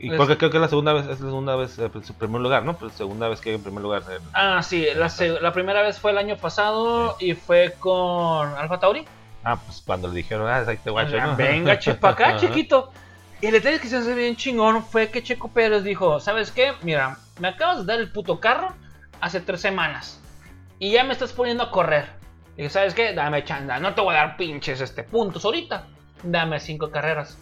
[0.03, 2.41] Y porque creo que es la segunda vez, es la segunda vez, eh, su primer
[2.41, 2.75] lugar, ¿no?
[2.75, 4.03] Pues segunda vez que en primer lugar.
[4.11, 8.81] en- Ah, sí, la, la primera vez fue el año pasado y fue con Alfa
[8.81, 9.05] Tauri.
[9.45, 11.37] Ah, pues cuando le dijeron, ah, es ahí te guacho, Ah, ¿no?
[11.37, 12.93] Venga, che, pa' acá, chiquito.
[13.41, 16.75] Y el detalle que se hace bien chingón fue que Checo Pérez dijo, ¿sabes qué?
[16.83, 18.75] Mira, me acabas de dar el puto carro
[19.21, 20.21] hace tres semanas.
[20.79, 22.07] Y ya me estás poniendo a correr.
[22.57, 23.15] Y dije, ¿sabes qué?
[23.15, 23.81] Dame chanda.
[23.81, 25.87] No te voy a dar pinches este, puntos ahorita.
[26.23, 27.39] Dame cinco carreras.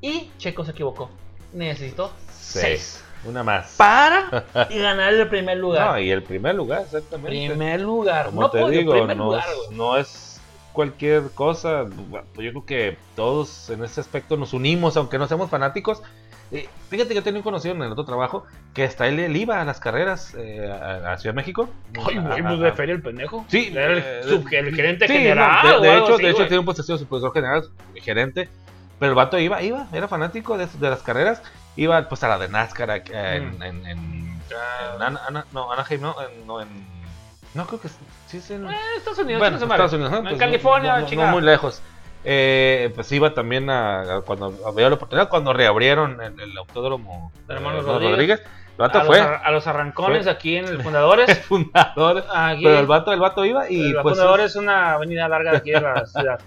[0.00, 1.10] Y Checo se equivocó.
[1.52, 2.62] Necesitó seis.
[2.62, 3.04] Seis.
[3.24, 3.74] Una más.
[3.76, 5.92] Para y ganar el primer lugar.
[5.92, 7.46] No, y el primer lugar, exactamente.
[7.48, 8.26] primer lugar.
[8.26, 10.31] Como no te digo, no, lugar, no es
[10.72, 11.84] cualquier cosa.
[12.34, 16.02] Pues yo creo que todos en este aspecto nos unimos, aunque no seamos fanáticos.
[16.50, 19.34] Eh, fíjate que yo tenía un conocido en el otro trabajo que hasta él, él
[19.36, 21.68] iba a las carreras eh, a, a Ciudad de México.
[22.06, 23.46] Ay, güey, pues de feria el pendejo.
[23.48, 25.60] Sí, Era el, eh, sub- el gerente Sí, general.
[25.64, 27.70] no, de, hecho, así, de hecho tiene un puesto de supervisor general,
[28.02, 28.50] gerente,
[28.98, 31.42] pero el vato iba, iba, era fanático de, de las carreras,
[31.76, 33.62] iba pues a la de NASCAR eh, en, Mm.
[33.62, 36.68] en, en, en Ana- Ana- no, Anaheim, no, en, no, en,
[37.54, 37.96] no creo que es-
[38.32, 39.66] sí es en, Eh, Estados Unidos, bueno, madre.
[39.74, 40.18] Estados Unidos, ¿no?
[40.18, 41.82] En Pues, California, no, no, no muy lejos.
[42.24, 47.32] Eh, pues iba también a, a cuando había la oportunidad, cuando reabrieron el, el autódromo
[47.48, 48.40] Hermano eh, Rodríguez.
[48.40, 48.46] el
[48.78, 50.32] vato a, fue los, a los arrancones Fue.
[50.32, 51.36] aquí en el Fundadores.
[51.48, 55.26] fundador, Aquí, pero el vato, el vato iba y el pues Fundadores es una avenida
[55.28, 56.40] larga de aquí de la ciudad.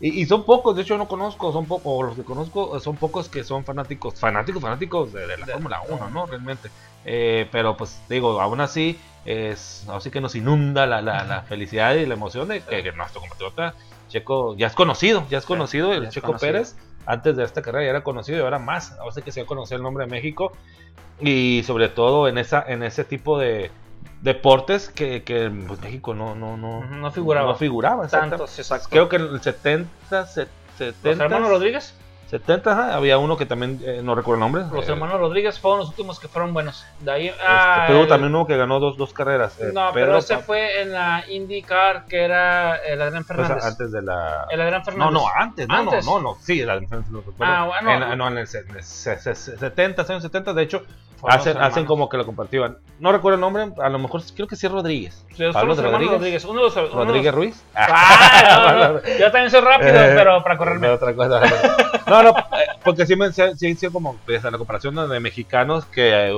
[0.00, 2.96] Y, y son pocos, de hecho no conozco, son pocos, o los que conozco son
[2.96, 6.26] pocos que son fanáticos, fanáticos, fanáticos de, de la De- Fórmula 1, ¿no?
[6.26, 6.70] Realmente.
[7.04, 8.96] Eh, pero pues digo, aún así,
[9.26, 12.92] es, así que nos inunda la, la, la felicidad y la emoción de que, que
[12.92, 13.74] nuestro compatriota
[14.08, 16.52] Checo ya es conocido, ya es conocido el ya Checo conocido.
[16.52, 16.76] Pérez.
[17.06, 18.92] Antes de esta carrera ya era conocido y ahora más.
[18.98, 20.52] Ahora sí que se va a conocer el nombre de México.
[21.20, 23.70] Y sobre todo en esa en ese tipo de,
[24.22, 27.48] deportes que, que pues, México no, no, no, no figuraba.
[27.52, 28.08] No figuraba.
[28.08, 28.88] Tantos, exacto.
[28.90, 31.94] Creo que en el 70, se- Los 70, hermanos Rodríguez.
[32.28, 34.64] 70 ajá, había uno que también, eh, no recuerdo el nombre.
[34.76, 36.84] Los eh, hermanos Rodríguez fueron los últimos que fueron buenos.
[37.00, 37.26] De ahí.
[37.28, 39.58] este, ah, pero el- también uno que ganó dos, dos carreras.
[39.60, 43.64] eh, No, Pedro pero ese fue en la IndyCar, que era el Adrián sea, Fernández.
[43.64, 44.46] antes de la...
[44.50, 45.12] El Adrián No, Fernández.
[45.12, 46.04] no, antes, no, Antes.
[46.06, 47.52] no, no, no, sí, diferencia no recuerdo.
[47.54, 47.92] Ah, bueno.
[48.12, 50.82] En, no, en el se- en el se- se- se- 70, años 70, de hecho,
[51.22, 52.78] hacen, hacen como que lo compartían.
[52.98, 55.24] No recuerdo el nombre, a lo mejor creo que sí es Rodríguez.
[55.36, 56.10] Sí, Pablo Rodríguez.
[56.12, 56.44] Rodríguez.
[56.44, 57.64] Uno de los, uno de los- Rodríguez Ruiz.
[57.74, 60.88] Ah, no, no, Yo también soy rápido, Eh, pero para correrme.
[60.88, 61.40] de otra cosa.
[62.06, 66.28] No, no, eh, porque sí me sí, sí, como pues, la comparación de mexicanos que
[66.30, 66.32] eh,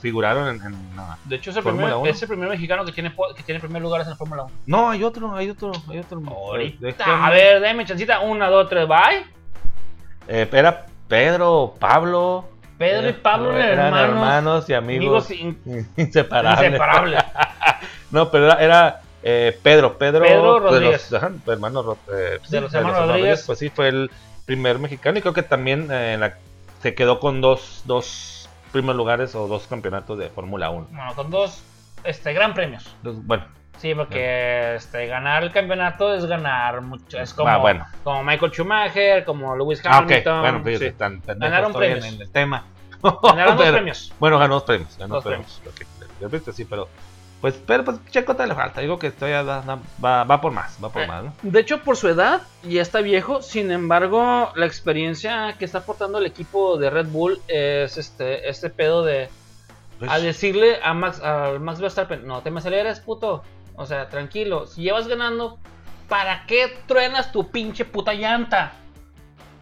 [0.00, 1.16] figuraron en, en- no.
[1.24, 4.00] De hecho, es el, primer, es el primer mexicano que tiene, que tiene primer lugar
[4.02, 4.52] en la Fórmula 1.
[4.66, 6.20] No, hay otro, hay otro, hay otro.
[6.26, 7.26] Ahorita.
[7.26, 8.20] A ver, déme chancita.
[8.20, 9.24] Una, dos, tres, bye.
[10.28, 12.48] Eh, era Pedro, Pablo.
[12.80, 14.08] Pedro y eh, Pablo eran hermanos.
[14.08, 16.64] hermanos y amigos, Amigos in- inseparables.
[16.66, 17.22] inseparables.
[18.10, 21.12] No, pero era, era, eh, Pedro, Pedro, Pedro de los- Rodríguez.
[21.12, 23.44] ajá, hermanos Ro- eh, sí, los hermanos Rodríguez.
[23.46, 24.10] Pues sí, fue el
[24.46, 26.34] primer mexicano y creo que también eh, la-
[26.82, 30.88] se quedó con dos, dos primeros lugares o dos campeonatos de Fórmula 1.
[30.90, 31.62] Bueno, con dos
[32.02, 32.88] este, gran premios.
[33.02, 33.44] Bueno,
[33.80, 37.18] Sí, porque este, ganar el campeonato es ganar mucho.
[37.18, 37.86] Es como, Ah, bueno.
[38.04, 40.40] como Michael Schumacher, como Lewis ah, Hamilton.
[40.42, 40.90] bueno, pues sí.
[40.92, 42.04] tan Ganaron premios.
[42.04, 42.64] en el tema.
[43.02, 44.12] Ganaron dos premios.
[44.20, 45.62] Bueno, ganó dos premios, ganó Dos premios.
[45.66, 45.78] ok,
[46.20, 46.88] de repente sí, pero
[47.40, 50.40] pues, pero pues Checo te le falta, digo que estoy a- da- da- va, va
[50.42, 51.32] por más, va por Eh, más, ¿no?
[51.40, 53.40] De hecho, por su edad, ya está viejo.
[53.40, 58.68] Sin embargo, la experiencia que está aportando el equipo de Red Bull es este, este
[58.68, 59.30] pedo de
[59.98, 63.42] Pues, a decirle a Max, a Max Verstappen, no te me aceleres, puto.
[63.80, 64.66] O sea, tranquilo.
[64.66, 65.58] Si llevas ganando,
[66.06, 68.72] ¿para qué truenas tu pinche puta llanta?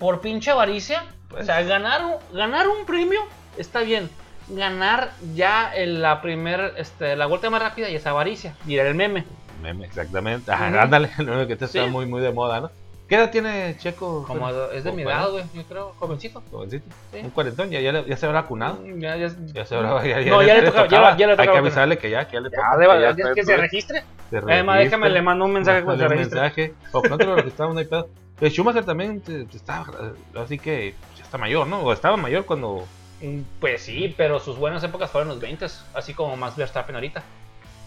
[0.00, 1.04] ¿Por pinche avaricia?
[1.28, 3.20] Pues- O sea, ganar, un- ganar un premio
[3.56, 4.10] está bien.
[4.48, 8.56] Ganar ya en la primer, este, la vuelta más rápida y es avaricia.
[8.64, 9.24] Dirá el meme.
[9.62, 10.50] meme, exactamente.
[10.50, 10.78] Ajá, Ujú.
[10.78, 11.88] ándale, lo que te está Sí.
[11.90, 12.70] muy muy de moda, ¿no?
[13.08, 14.24] ¿Qué edad tiene Checo?
[14.26, 16.42] Como es de mi edad, güey, yo creo, jovencito.
[16.50, 16.84] jovencito.
[17.12, 17.20] Sí.
[17.24, 18.84] Un cuarentón, ya, ya, le- ya se habrá vacunado.
[18.98, 21.52] Ya, ya, Ya se habrá, ya, No, ya le tocaba, ya- ya le Hay tocaba
[21.52, 23.44] que avisarle que ya, que ya le ya, toca, deba- que ya ya está que
[23.44, 24.02] se registre.
[24.28, 24.98] se Además, registre.
[24.98, 26.64] déjame, le mando un mensaje cuando se Mándale un registre.
[26.68, 26.74] mensaje.
[26.92, 28.08] O pronto lo registramos, no hay pedo.
[28.42, 31.80] El Schumacher también eh, eh, así que ya está mayor, ¿no?
[31.80, 32.84] O estaba mayor cuando...
[33.22, 37.22] Mm, Pues sí, pero sus buenas épocas fueron los 20, así como Max Verstappen ahorita,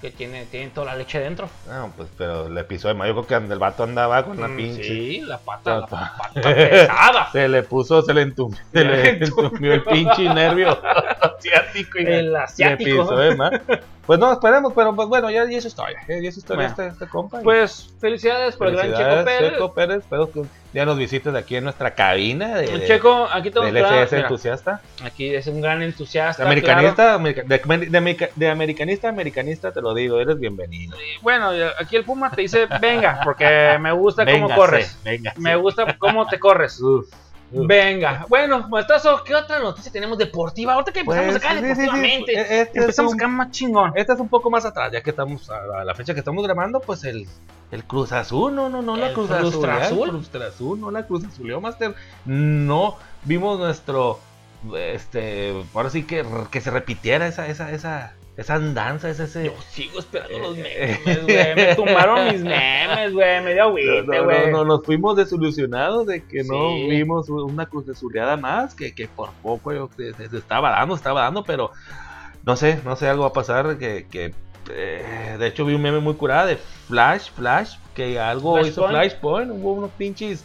[0.02, 1.48] que tiene, tiene toda la leche dentro.
[1.68, 2.96] No, pues, pero le pisó de.
[3.08, 4.84] Yo creo que el vato andaba con la Mm, pinche...
[4.84, 6.14] Sí, la pata, la Pata.
[6.18, 7.30] pata pesada.
[7.32, 10.78] Se le puso, se le entumió, se le entumió el pinche nervio
[11.22, 13.16] asiático y El asiático.
[13.16, 13.52] de más.
[14.06, 16.00] Pues no, esperemos, pero pues bueno, ya, ya es historia.
[16.08, 16.70] Ya es historia Bueno.
[16.72, 17.40] este, este compa.
[17.40, 19.52] y Pues felicidades por el gran Checo felicidades, Pérez.
[19.54, 19.98] Checo Pérez.
[20.00, 20.42] Espero que
[20.74, 24.82] ya nos visites aquí en nuestra cabina de, de- Checo, aquí tengo SS mira, entusiasta.
[25.04, 26.44] Aquí es un gran entusiasta.
[26.44, 30.98] De americanista, america- de, de de americanista, a americanista, te lo digo, eres bienvenido.
[30.98, 31.20] claro.
[31.22, 34.98] Bueno, y aquí el Puma te dice, venga, porque me gusta cómo corres.
[35.04, 35.40] véngase.
[35.40, 36.80] Me gusta cómo te corres.
[36.82, 37.08] Uf.
[37.54, 40.74] Venga, bueno, maestazo, ¿qué otra noticia tenemos deportiva?
[40.74, 42.34] Ahorita que empezamos Pues, acá sí, sí, sí, deportivamente.
[42.34, 43.92] e- este es empezamos un- acá más chingón.
[43.96, 46.80] Esta es un poco más atrás, ya que estamos a, la fecha que estamos grabando,
[46.80, 47.28] pues el,
[47.72, 49.72] el Cruz Azul, no, no, no la Cruz Cruz Azul, ¿eh?
[49.72, 50.10] Azul.
[50.10, 51.96] el Cruz Azul, no la Cruz Azul, Master.
[52.26, 54.20] No vimos nuestro,
[54.78, 59.46] este, ahora sí que, que se repitiera esa, esa, esa, esa andanza, ese, ese.
[59.46, 61.56] Yo sigo esperando los Eh, memes, güey.
[61.56, 63.44] Me tumbaron mis memes, güey.
[63.44, 64.52] Me dio agüite, güey.
[64.52, 69.08] no, no, nos fuimos desilusionados de que no vimos una cruz azuleada más, que, que
[69.08, 71.72] por poco yo, se, estaba dando, estaba dando, pero
[72.46, 74.34] no sé, no sé, algo va a pasar que, que
[74.70, 79.50] eh, de hecho vi un meme muy curada de Flash, Flash, que algo hizo Flashpoint.
[79.50, 80.44] Flashpoint, hubo unos pinches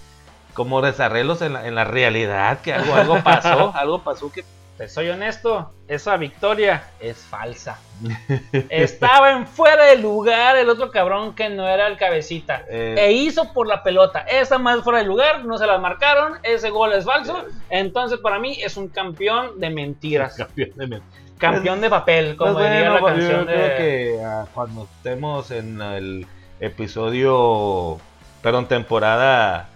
[0.55, 4.43] como desarreglos en la, en la realidad, que algo, algo pasó, algo pasó que
[4.77, 7.79] Te soy honesto, esa victoria es falsa.
[8.69, 12.63] Estaba en fuera de lugar el otro cabrón que no era el cabecita.
[12.69, 12.95] Eh.
[12.99, 14.21] E hizo por la pelota.
[14.21, 16.35] Esa más fuera de lugar, no se las marcaron.
[16.43, 17.47] Ese gol es falso.
[17.71, 20.35] Entonces, para mí, es un campeón de mentiras.
[20.37, 21.03] campeón de men-
[21.39, 23.55] Campeón de papel, como Pues diría la pues canción yo de.
[23.55, 26.27] creo que ah, cuando estemos en el
[26.61, 27.99] episodio,
[28.43, 29.69] perdón, temporada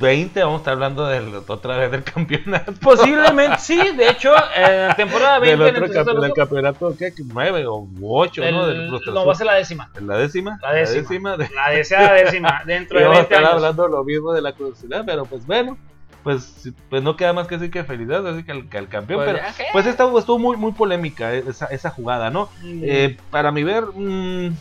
[0.00, 2.72] 20, vamos a estar hablando del, otra vez del campeonato.
[2.80, 7.12] Posiblemente sí, de hecho, en la temporada 20 del otro el campe- del campeonato, ¿qué?
[7.24, 8.66] 9 o 8, ¿no?
[8.66, 9.90] Del el- Cruz no, va a ser la décima.
[10.00, 10.58] ¿La décima?
[10.62, 11.36] La décima.
[11.36, 13.54] de- La deseada décima, dentro y de vamos a 20 estar años.
[13.64, 15.76] hablando lo mismo de la curiosidad, pero pues bueno.
[16.22, 19.24] Pues, pues no queda más que decir que felicidades así que al, que al campeón.
[19.24, 22.50] Pues pero pues esta estuvo muy muy polémica eh, esa, esa jugada, ¿no?
[22.62, 22.80] Mm.
[22.84, 24.54] Eh, para mi ver, mm,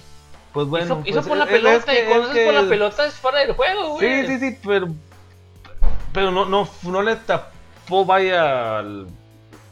[0.54, 0.86] pues bueno.
[0.86, 3.06] hizo, hizo pues, por la pelota es y que- cuando es haces por la pelota
[3.06, 4.26] es fuera del juego, güey.
[4.26, 4.88] Sí, sí, sí, pero.
[6.20, 8.80] Pero no, no, no le tapó, vaya.
[8.80, 9.08] al-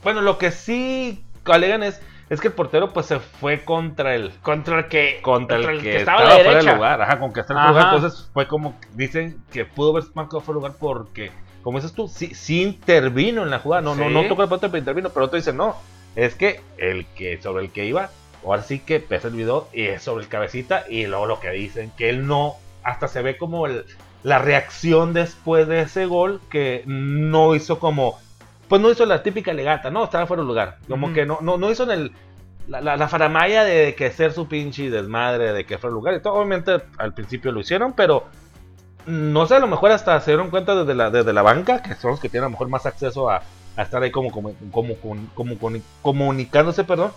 [0.01, 4.31] Bueno, lo que sí alegan es Es que el portero pues se fue contra el
[4.41, 7.95] Contra el que, contra, el, que, estaba, fuera del lugar, ajá, con que estaba Ajá.
[7.95, 11.31] entonces fue como dicen que pudo haber marcado fuera de lugar porque
[11.63, 14.13] como dices tú, sí, sí intervino en la jugada, no, no, Sí.
[14.13, 15.75] no tocó el pelota pero intervino, pero otro dice no,
[16.15, 18.09] es que el que sobre el que iba,
[18.45, 21.49] ahora sí que pesa el video y es sobre el cabecita y luego lo que
[21.51, 23.83] dicen que él no, hasta se ve como el-
[24.27, 28.19] la reacción después de ese gol que no hizo como
[28.67, 30.77] pues no hizo la típica legata, no, estaba fuera de lugar.
[30.89, 32.11] Como que no, no, no hizo en el,
[32.67, 36.13] la, la, la faramaya de que ser su pinche desmadre, de que fuera de lugar.
[36.15, 38.25] Y todo, obviamente al principio lo hicieron, pero
[39.05, 41.95] no sé, a lo mejor hasta se dieron cuenta desde la, desde la banca, que
[41.95, 43.41] son los que tienen a lo mejor más acceso a,
[43.77, 47.13] a estar ahí como, como, como, como, como- comunicándose, perdón.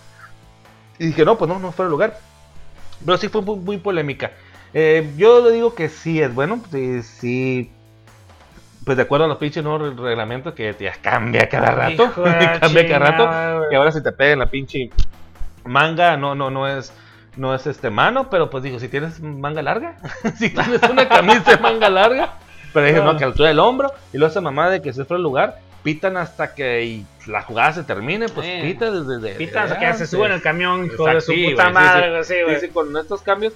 [1.01, 2.18] Y dije, no, pues no, no fuera de lugar.
[3.05, 4.31] Pero sí fue muy, muy polémica.
[4.73, 7.71] Eh, yo le digo que sí es bueno, sí, sí
[8.85, 12.13] pues de acuerdo a los pinches nuevos re- reglamentos que ya cambia cada rato,
[12.61, 14.91] cambia cada rato, y ahora si te pega en la pinche
[15.65, 16.93] manga, no, no, no es,
[17.37, 19.97] no es este mano, pero pues digo, si tienes manga larga,
[20.39, 22.35] si tienes una camisa de manga larga,
[22.73, 25.17] pero dije, no, que altura del hombro, y luego esa mamá de que se fue
[25.17, 28.59] al lugar, pitan hasta que la jugada se termine, pues Sí.
[28.63, 30.11] pita desde, Pitan hasta que se antes.
[30.11, 32.33] sube en el camión, hijo de su puta madre, sí.
[32.33, 32.61] sí, Sí, güey.
[32.61, 33.53] sí, con estos cambios,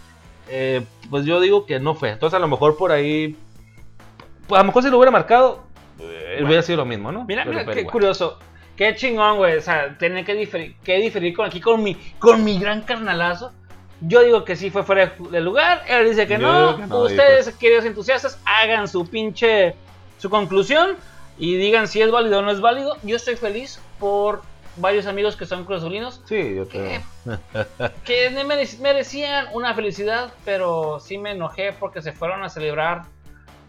[0.49, 2.11] eh, pues yo digo que no fue.
[2.11, 3.37] Entonces a lo mejor por ahí,
[4.47, 5.63] pues a lo mejor si lo hubiera marcado,
[6.01, 7.25] eh, hubiera sido lo mismo, ¿no?
[7.25, 7.93] Mira, mira, qué igual.
[7.93, 8.39] curioso.
[8.77, 9.57] Qué chingón, güey.
[9.57, 13.53] O sea, tener que diferir, que diferir con aquí con mi, con mi gran carnalazo.
[14.01, 15.83] Yo digo que sí fue fuera de- de lugar.
[15.89, 16.73] Él dice que no.
[16.73, 19.75] digo que no, y Ustedes, queridos entusiastas, hagan su pinche
[20.19, 20.97] su conclusión
[21.39, 22.97] y digan si es válido o no es válido.
[23.05, 24.43] Yo estoy feliz por
[24.77, 27.01] varios amigos que son cruzazulinos Sí, yo creo.
[28.05, 33.03] que mere- merecían una felicidad, pero sí me enojé porque se fueron a celebrar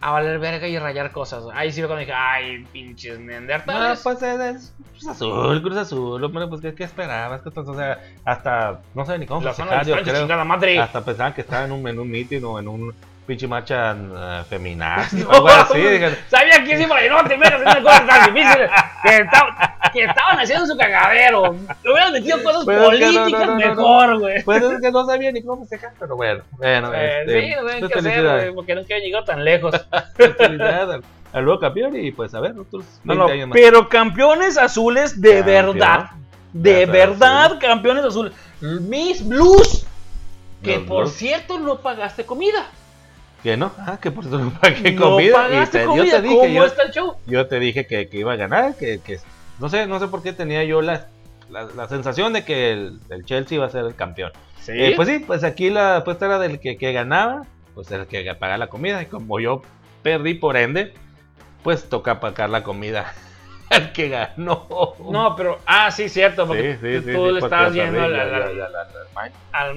[0.01, 1.45] a valer verga y rayar cosas.
[1.53, 4.01] Ahí sí cuando dije, ay, pinches No, neandertales.
[4.03, 7.41] pues es, es Cruz Azul, Cruz Azul, hombre, pues ¿qué, qué esperabas?
[7.55, 10.45] O sea, hasta, no sé ni cómo festejar, yo creo.
[10.45, 10.79] madre.
[10.79, 12.93] Hasta pensaban que estaba en un, en un meeting o en un
[13.25, 15.81] pinche marcha eh, feminazi No, algo así.
[16.29, 18.69] Sabía que sí, para no te metas en cosas tan difíciles.
[19.93, 21.55] Que, esta- que estaban haciendo su cagadero.
[21.83, 23.67] Le hubieran metido cosas Pero es que no, no, políticas no, no, no.
[23.75, 24.43] mejor, güey.
[24.43, 26.43] Pues es que no sabía ni cómo festejar, pero bueno.
[26.51, 29.43] Bueno, Eh, este, sí, lo tienen pues, que hacer, güey, porque nunca he llegado tan
[29.43, 29.73] lejos.
[30.39, 33.55] Al, al nuevo campeón y pues a ver, otros 20 No, no, años más.
[33.59, 35.65] pero campeones azules de Campeón.
[35.77, 36.05] verdad.
[36.53, 38.31] De verdad, campeones azules.
[38.61, 39.85] Mis Blues.
[40.63, 41.13] Que Los por Blues.
[41.15, 42.65] cierto no pagaste comida.
[43.43, 45.27] Que no, ah, que por eso no pagué no comida.
[45.29, 46.05] y pagaste te- comida.
[46.05, 47.15] yo te dije, ¿Cómo yo, está el show?
[47.27, 49.19] yo te dije que, que iba a ganar, que, que
[49.59, 51.07] no sé, no sé por qué tenía yo la,
[51.49, 54.31] la, la sensación de que el, el Chelsea iba a ser el campeón.
[54.61, 54.71] Sí.
[54.75, 58.23] Eh, pues sí, pues aquí la apuesta era del que, que ganaba, pues el que
[58.35, 59.01] pagaba la comida.
[59.01, 59.61] Y como yo
[60.03, 60.93] perdí por ende,
[61.63, 63.13] pues toca pagar la comida
[63.69, 64.67] al que ganó.
[65.09, 65.59] no, pero.
[65.65, 66.47] Ah, sí, cierto.
[66.47, 69.75] Porque sí, sí, sí, tú le estabas yendo al, al-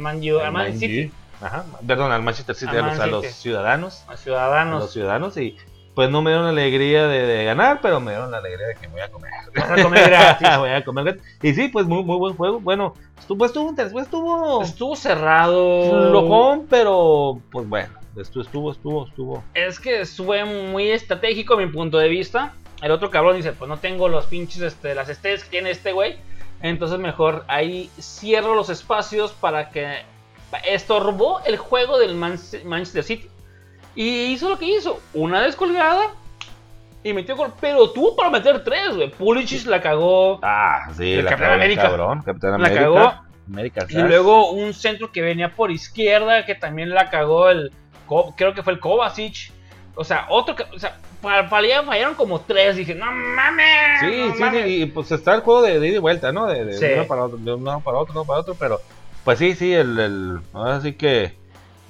[0.53, 1.13] Man- City.
[1.41, 4.03] Ajá, perdón, al Manchester City, a los, a los ciudadanos.
[4.09, 4.93] a A los Ciudadanos.
[4.93, 5.57] ciudadanos y
[5.99, 8.77] pues no me dieron la alegría de, de ganar, pero me dieron la alegría de
[8.77, 9.33] que voy a comer.
[9.57, 10.49] Vas a comer gratis.
[10.59, 11.23] voy a comer gratis.
[11.43, 12.61] Y sí, pues muy, muy buen juego.
[12.61, 16.09] Bueno, estuvo, estuvo, estuvo, estuvo Estuvo cerrado.
[16.11, 19.45] flojón, pero pues bueno, estuvo, estuvo, estuvo, estuvo.
[19.55, 22.53] Es que fue muy estratégico a mi punto de vista.
[22.81, 25.91] El otro cabrón dice, pues no tengo los pinches, este, las estrellas que tiene este
[25.91, 26.15] güey.
[26.63, 29.97] Entonces mejor ahí cierro los espacios para que
[30.65, 33.29] estorbó el juego del Man- Manchester City.
[34.01, 35.01] Y hizo lo que hizo.
[35.13, 36.13] Una descolgada
[37.03, 37.53] y metió gol.
[37.61, 39.11] Pero tuvo para meter tres, güey.
[39.11, 40.39] Pulisic la cagó.
[40.43, 41.83] Ah, sí, El la Capitán América.
[41.83, 42.81] Cabrón, Capitán La América.
[42.83, 43.13] cagó.
[43.51, 47.73] América Y luego un centro que venía por izquierda que también la cagó el...
[48.37, 49.51] Creo que fue el Kovacic.
[49.97, 50.55] O sea, otro...
[50.55, 52.77] que- O sea, fa- fallaron, fallaron como tres.
[52.77, 54.01] Dije, no mames.
[54.01, 54.65] Sí, no sí, mames".
[54.65, 56.47] sí, y pues está el juego de, de ida y vuelta, ¿no?
[56.47, 56.87] De, de Sí.
[56.95, 58.81] uno para otro, de uno para otro, uno para otro, pero
[59.25, 61.37] pues sí, sí, el, el ahora sí que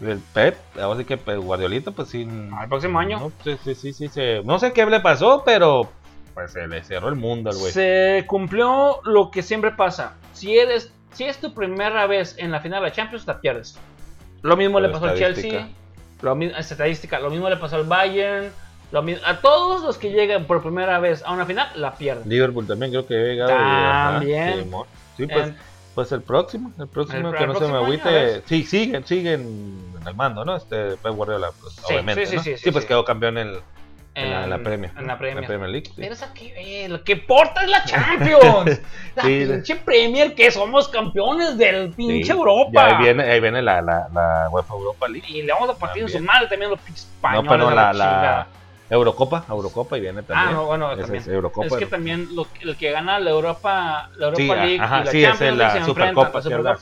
[0.03, 2.29] el Pep, ahora sí que Pep Guardiolita, pues sí.
[2.57, 3.19] Al próximo año.
[3.21, 5.89] No, sí, sí, sí, sí, se- no sé qué le pasó, pero
[6.35, 7.73] pues se le cerró el mundo al güey.
[7.73, 10.15] Se cumplió lo que siempre pasa.
[10.33, 10.93] Si eres...
[11.15, 13.77] Si es tu primera vez en la final de la Champions, la pierdes.
[14.43, 15.17] Lo mismo le pasó al.
[15.19, 15.67] Chelsea.
[16.23, 17.19] Lo mismo, estadística.
[17.19, 18.53] Lo mismo le pasó al Bayern.
[18.93, 22.29] Lo mismo, a todos los que llegan por primera vez a una final, la pierden.
[22.29, 23.51] Liverpool también creo que había llegado.
[23.51, 24.71] También.
[25.17, 25.57] Sí, pues, En-
[25.95, 28.43] pues el próximo, el próximo, El- que el no se me agüite.
[28.47, 30.57] Sí, siguen, siguen el mando, ¿no?
[30.57, 32.27] Este Pep Guardiola, pues, Sí, obviamente.
[32.27, 32.43] sí, sí, ¿no?
[32.43, 33.53] sí, sí, pues quedó campeón en,
[34.15, 34.91] en la, en la Premier.
[34.99, 35.71] En la Premier.
[35.71, 35.87] League.
[35.87, 35.93] sí.
[35.97, 38.81] Pero eso qué ve, lo que importa es la Champions.
[39.17, 42.85] la pinche Premier que somos campeones del pinche Europa.
[42.87, 45.27] Ahí viene, ahí viene la, la, la UEFA Europa League.
[45.29, 47.51] Y le vamos a partir en su madre también los pinches No, españoles.
[47.51, 48.47] pero a la, la.
[48.91, 50.49] Eurocopa, Eurocopa y viene también.
[50.49, 51.23] Ah, no, bueno, Ese también.
[51.23, 51.67] Es Eurocopa.
[51.67, 55.05] Es que también lo- el que gana la Europa, la Europa sí, League ajá, y
[55.05, 56.73] la sí, es Champions League la enfrentan, Supercopa, la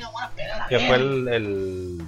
[0.00, 1.98] no Que fue el, el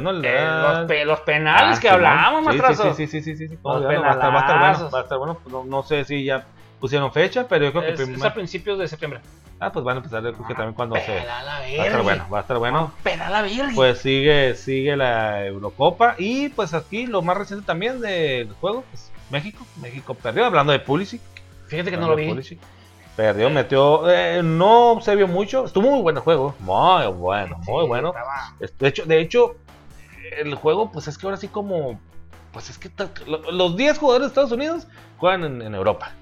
[0.00, 0.10] ¿no?
[0.10, 2.94] El- Eh, los, pe- los penales Ah, que hablábamos, sí, matrazo.
[2.94, 3.58] sí, sí, sí, sí, sí.
[3.62, 5.38] Los va, a estar, va a estar bueno, va a estar bueno.
[5.50, 6.44] No, no sé si ya
[6.80, 9.20] pusieron fecha, pero yo creo que Es, es a principios de septiembre.
[9.62, 11.02] Ah, pues van a empezar, yo creo que también cuando se...
[11.02, 12.92] Pela la Va a estar bueno, va a estar bueno.
[13.02, 13.72] Pela la verga.
[13.74, 19.12] Pues sigue, sigue la Eurocopa y pues aquí lo más reciente también del juego, pues
[19.30, 21.20] México, México perdió, hablando de Pulisic.
[21.66, 22.26] Fíjate que no lo vi.
[22.26, 22.58] Pulisic.
[23.16, 27.82] Perdió, metió, eh, no se vio mucho, estuvo muy bueno el juego, muy bueno, muy
[27.82, 28.08] Sí, bueno.
[28.08, 29.54] estaba- De hecho, de hecho,
[30.38, 32.00] el juego, pues es que ahora sí como,
[32.52, 32.90] pues es que
[33.52, 34.86] los 10 jugadores de Estados Unidos
[35.18, 36.12] juegan en, en Europa.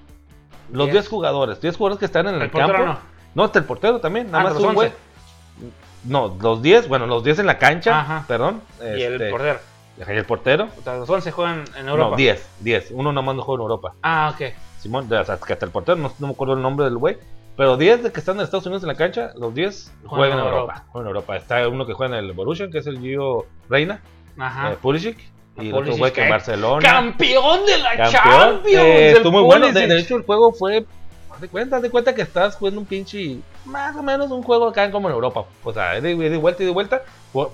[0.71, 0.93] Los 10.
[0.93, 2.77] 10 jugadores, 10 jugadores que están en el, campo.
[2.77, 2.97] no.
[3.35, 4.87] No, hasta el portero también, nada Ah, más un güey.
[4.89, 5.73] 11.
[6.05, 8.25] No, los 10, bueno, los 10 en la cancha, Ajá.
[8.27, 8.61] perdón.
[8.81, 9.59] Y el este, portero.
[9.97, 10.67] y el portero.
[10.79, 12.11] O sea, los 11 juegan en Europa.
[12.11, 12.91] No, 10, 10.
[12.91, 13.93] Uno nomás no juega en Europa.
[14.01, 14.53] Ah, ok.
[14.79, 17.17] Simón, o sea, que hasta el portero, no, no me acuerdo el nombre del güey.
[17.57, 20.45] Pero 10 de que están en Estados Unidos en la cancha, los 10 juegan en
[20.45, 20.85] Europa.
[20.91, 21.35] Juegan en Europa.
[21.35, 24.01] Está uno que juega en el Borussia, que es el Gio Reina,
[24.37, 24.71] Ajá.
[24.71, 25.17] eh, Pulisic.
[25.57, 26.31] Y el otro güey que en ¿qué?
[26.31, 26.81] Barcelona.
[26.81, 28.23] ¡Campeón de la Campeón.
[28.23, 28.85] Champions!
[28.85, 29.73] Eh, estuvo muy bueno.
[29.73, 30.85] De, de hecho, el juego fue.
[31.33, 33.39] Haz de cuenta, haz de cuenta que estás jugando un pinche.
[33.65, 35.43] Más o menos un juego acá como en Europa.
[35.65, 37.01] O sea, de, de vuelta y de vuelta.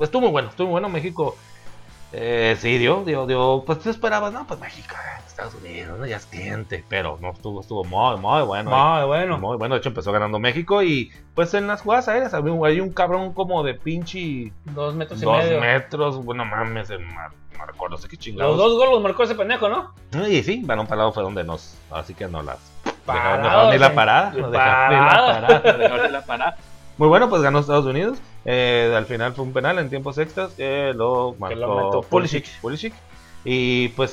[0.02, 0.88] Estuvo muy bueno, estuvo muy bueno.
[0.88, 1.36] México.
[2.18, 3.64] Eh, sí, dio, dio, dio.
[3.66, 6.06] Pues tú esperabas, no, pues México, eh, Estados Unidos, ¿no?
[6.06, 6.84] ya es cliente.
[6.88, 8.70] Pero no, estuvo, estuvo muy, muy bueno.
[8.72, 9.38] Muy bueno.
[9.38, 12.66] Muy bueno, de hecho empezó ganando México y pues en las jugadas aéreas había un,
[12.66, 15.60] hay un cabrón como de pinche Dos metros y dos medio.
[15.60, 18.58] metros, bueno mames, el mar, no recuerdo, sé qué Los chingados.
[18.58, 19.92] dos goles los marcó ese pendejo, ¿no?
[20.30, 21.78] Y sí, balón parado fue donde nos.
[21.92, 22.60] Así que no las.
[23.06, 24.32] Parado, Dejaron, dejaron ir la parada.
[24.32, 25.60] No dejaron la Parada.
[25.78, 26.58] dejaron ir la parada.
[26.98, 28.18] Muy bueno, pues ganó Estados Unidos.
[28.46, 30.54] Eh, al final fue un penal en tiempos extras.
[30.54, 32.46] que lo marcó lo metió Pulisic.
[32.62, 32.94] Pulisic.
[33.44, 34.12] Y pues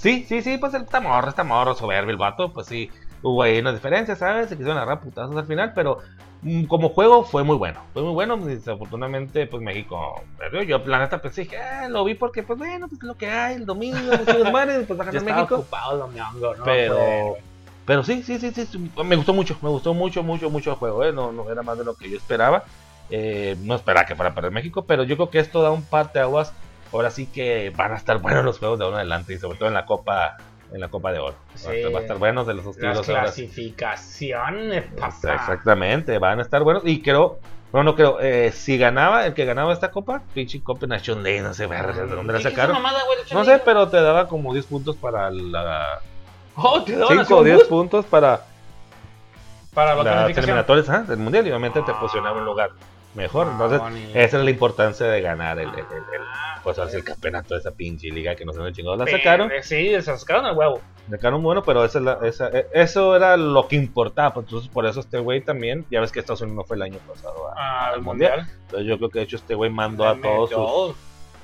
[0.00, 2.52] sí, sí, sí, pues está morro, está morro, soberbio el vato.
[2.52, 2.90] Pues sí,
[3.22, 4.48] hubo ahí unas diferencias, ¿sabes?
[4.48, 5.98] Se quisieron agarrar putazos al final, pero
[6.42, 7.80] mm, como juego fue muy bueno.
[7.94, 8.36] Fue muy bueno.
[8.36, 10.62] Desafortunadamente, pues México perdió.
[10.62, 13.56] Yo, la neta, pensé que ah, lo vi porque, pues bueno, pues lo que hay,
[13.56, 15.54] el domingo, los madres, pues va a México.
[15.56, 16.64] ocupado el domingo, ¿no?
[16.64, 17.36] Pero,
[17.86, 20.76] pero sí, sí, sí, sí, sí, me gustó mucho, me gustó mucho, mucho, mucho el
[20.76, 21.12] juego, ¿eh?
[21.12, 22.64] no, no era más de lo que yo esperaba.
[23.10, 25.82] Eh, no esperaba que fuera a perder México, pero yo creo que esto da un
[25.84, 26.52] par de aguas.
[26.92, 29.58] Ahora sí que van a estar buenos los juegos de ahora en adelante y sobre
[29.58, 30.36] todo en la Copa,
[30.72, 31.34] en la Copa de Oro.
[31.34, 31.68] Va a Sí.
[31.76, 32.76] estar- Va a estar buenos de los Las
[33.08, 33.28] ahora.
[33.32, 33.46] sí.
[33.46, 35.34] clasificaciones, papá.
[35.34, 37.38] Exactamente, van a estar buenos y creo,
[37.72, 41.40] no, no creo, eh, si ganaba, el que ganaba esta Copa, pinche Copa Nation League,
[41.42, 42.74] no sé, verga, ¿de dónde la ¿Qué- qué sacaron?
[42.74, 46.00] mamada, güey, No sé, pero te daba como 10 puntos para la...
[46.56, 48.40] Oh, te daban así 5 o un 10 boost puntos para
[49.72, 52.00] para la las eliminatorias del mundial y obviamente te Ah.
[52.00, 52.70] posicionaba un lugar
[53.14, 53.46] mejor.
[53.48, 54.10] Ah, Entonces, bonito.
[54.18, 57.60] esa es la importancia de ganar el, el, el- el- Ah, pues el campeonato de
[57.60, 58.94] esa pinche liga que no se han chingado.
[58.96, 60.80] La sacaron, Sí, se sacaron el huevo.
[61.08, 64.34] sacaron bueno, pero esa es la- esa- eh, eso era lo que importaba.
[64.34, 66.82] pues, Entonces, por eso este güey también, ya ves que Estados Unidos no fue el
[66.82, 68.46] año pasado a- Al al mundial.
[68.66, 70.96] Entonces, yo creo que de hecho este güey mandó a todos sus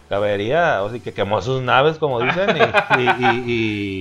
[0.08, 3.44] caballería, o sea, que quemó sus naves, como dicen, y, y- y-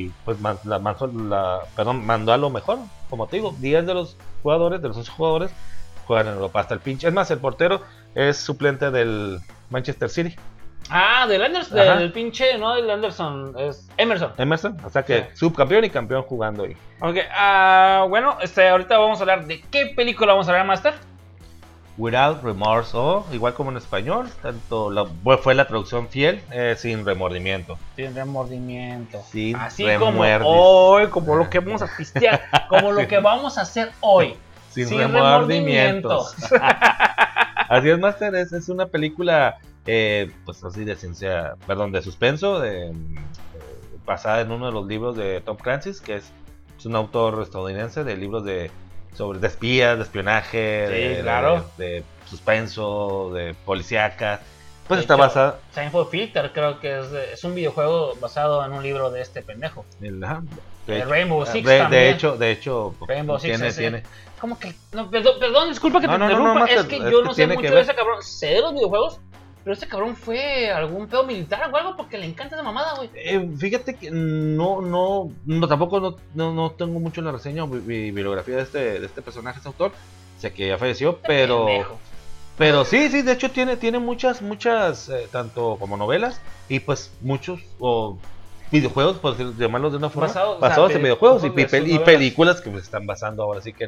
[0.05, 2.78] y, pues man- la, mandó la- perdón, mandó a lo mejor,
[3.09, 5.51] como te digo, 10 de los jugadores, de los 11 jugadores,
[6.05, 7.07] juegan en Europa hasta el pinche.
[7.07, 7.81] Es más, el portero
[8.13, 9.39] es suplente del
[9.69, 10.35] Manchester City,
[10.87, 11.95] Ah, del Anderson, Ajá.
[11.95, 14.33] del pinche, no del Anderson, es Emerson.
[14.37, 15.37] Emerson, o sea que Sí.
[15.37, 16.77] subcampeón y campeón jugando ahí.
[17.01, 20.93] Ok, ah, bueno, este, ahorita vamos a hablar de qué película vamos a hablar, Master.
[21.97, 25.05] Without remorse, o igual como en español, tanto la,
[25.37, 27.79] fue la traducción fiel, eh, sin remordimiento.
[27.95, 29.23] Sin remordimiento.
[29.31, 33.61] Sin Así como hoy, como lo que vamos a pistear, como lo que vamos a
[33.61, 34.35] hacer hoy.
[34.76, 36.36] Sin, Sin remordimientos.
[37.69, 42.59] así es, Master, es, es una película, eh, pues así de ciencia, perdón, de suspenso,
[42.59, 42.93] de, eh,
[44.05, 46.32] basada en uno de los libros de Tom Clancy, que es,
[46.78, 48.69] es un autor estadounidense de libros de
[49.13, 51.65] sobre de espías, de espionaje, Sí, de, claro.
[51.78, 54.41] de, de suspenso, de policíaca.
[54.89, 56.99] Pues De está hecho, basada Seinfeld Filter creo que
[57.34, 59.86] es, un videojuego basado en un libro de este pendejo.
[60.01, 60.43] en la-
[60.88, 62.03] de, De hecho, Rainbow de- Six de, también.
[62.13, 64.03] hecho, de hecho, Rainbow Six tiene, es- tiene,
[64.39, 64.73] ¿Cómo que?
[64.93, 66.65] No, perdón, perdón, disculpa que No, te no, interrumpa.
[66.65, 68.21] es que yo no sé mucho de ese cabrón.
[68.21, 69.19] Sé de los videojuegos,
[69.63, 73.09] pero este cabrón fue algún pedo militar o algo porque le encanta esa mamada, güey.
[73.15, 77.67] Eh, fíjate que no, no, no tampoco no, no, no tengo mucho la reseña o
[77.67, 79.93] bi- bibliografía de este, de este personaje, este autor.
[80.38, 81.97] Sé que ya falleció, pero, Pendejo.
[82.57, 87.11] pero sí, sí, de hecho tiene, tiene muchas, muchas, eh, tanto como novelas y pues
[87.21, 88.17] muchos o
[88.76, 92.61] videojuegos, por llamarlos de una forma, Basados, o sea, basados en videojuegos y, pel- películas
[92.61, 93.86] que se están basando ahora sí que,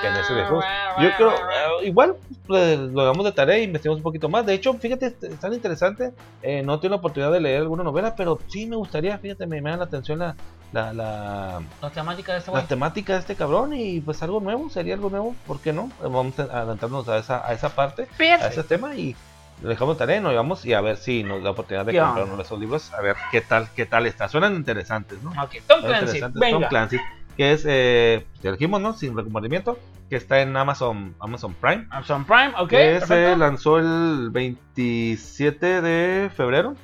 [0.00, 0.62] que en ese videojuego.
[0.64, 1.68] Ah, Yo creo, ah, ah.
[1.82, 2.14] eh, igual,
[2.46, 4.46] pues, lo hagamos de tarea y investigamos un poquito más.
[4.46, 6.12] De hecho, fíjate, es tan interesante.
[6.42, 9.60] eh, no tengo la oportunidad de leer alguna novela, pero sí me gustaría, fíjate, me,
[9.60, 10.34] me da la atención la,
[10.72, 12.66] la, la, La temática de este la güey.
[12.68, 15.90] temática de este cabrón y pues algo nuevo, sería algo nuevo, ¿por qué no?
[16.02, 19.14] Vamos a adentrarnos a esa, a esa parte, a ese tema y
[19.62, 22.04] lo dejamos de tarea, nos vamos y a ver si nos da oportunidad de Ya.
[22.04, 24.28] comprar uno de esos libros, a ver qué tal, qué tal está.
[24.28, 25.30] Suenan interesantes, ¿no?
[25.66, 26.58] Tom Suenan Clancy, venga.
[26.60, 27.00] Tom Clancy,
[27.36, 28.92] que es, eh, ya dijimos, ¿no?
[28.92, 29.78] Sin recomendamiento,
[30.10, 31.86] que está en Amazon, Amazon Prime.
[31.90, 32.68] Amazon Prime, ok.
[32.68, 36.74] que se lanzó el 27 de febrero.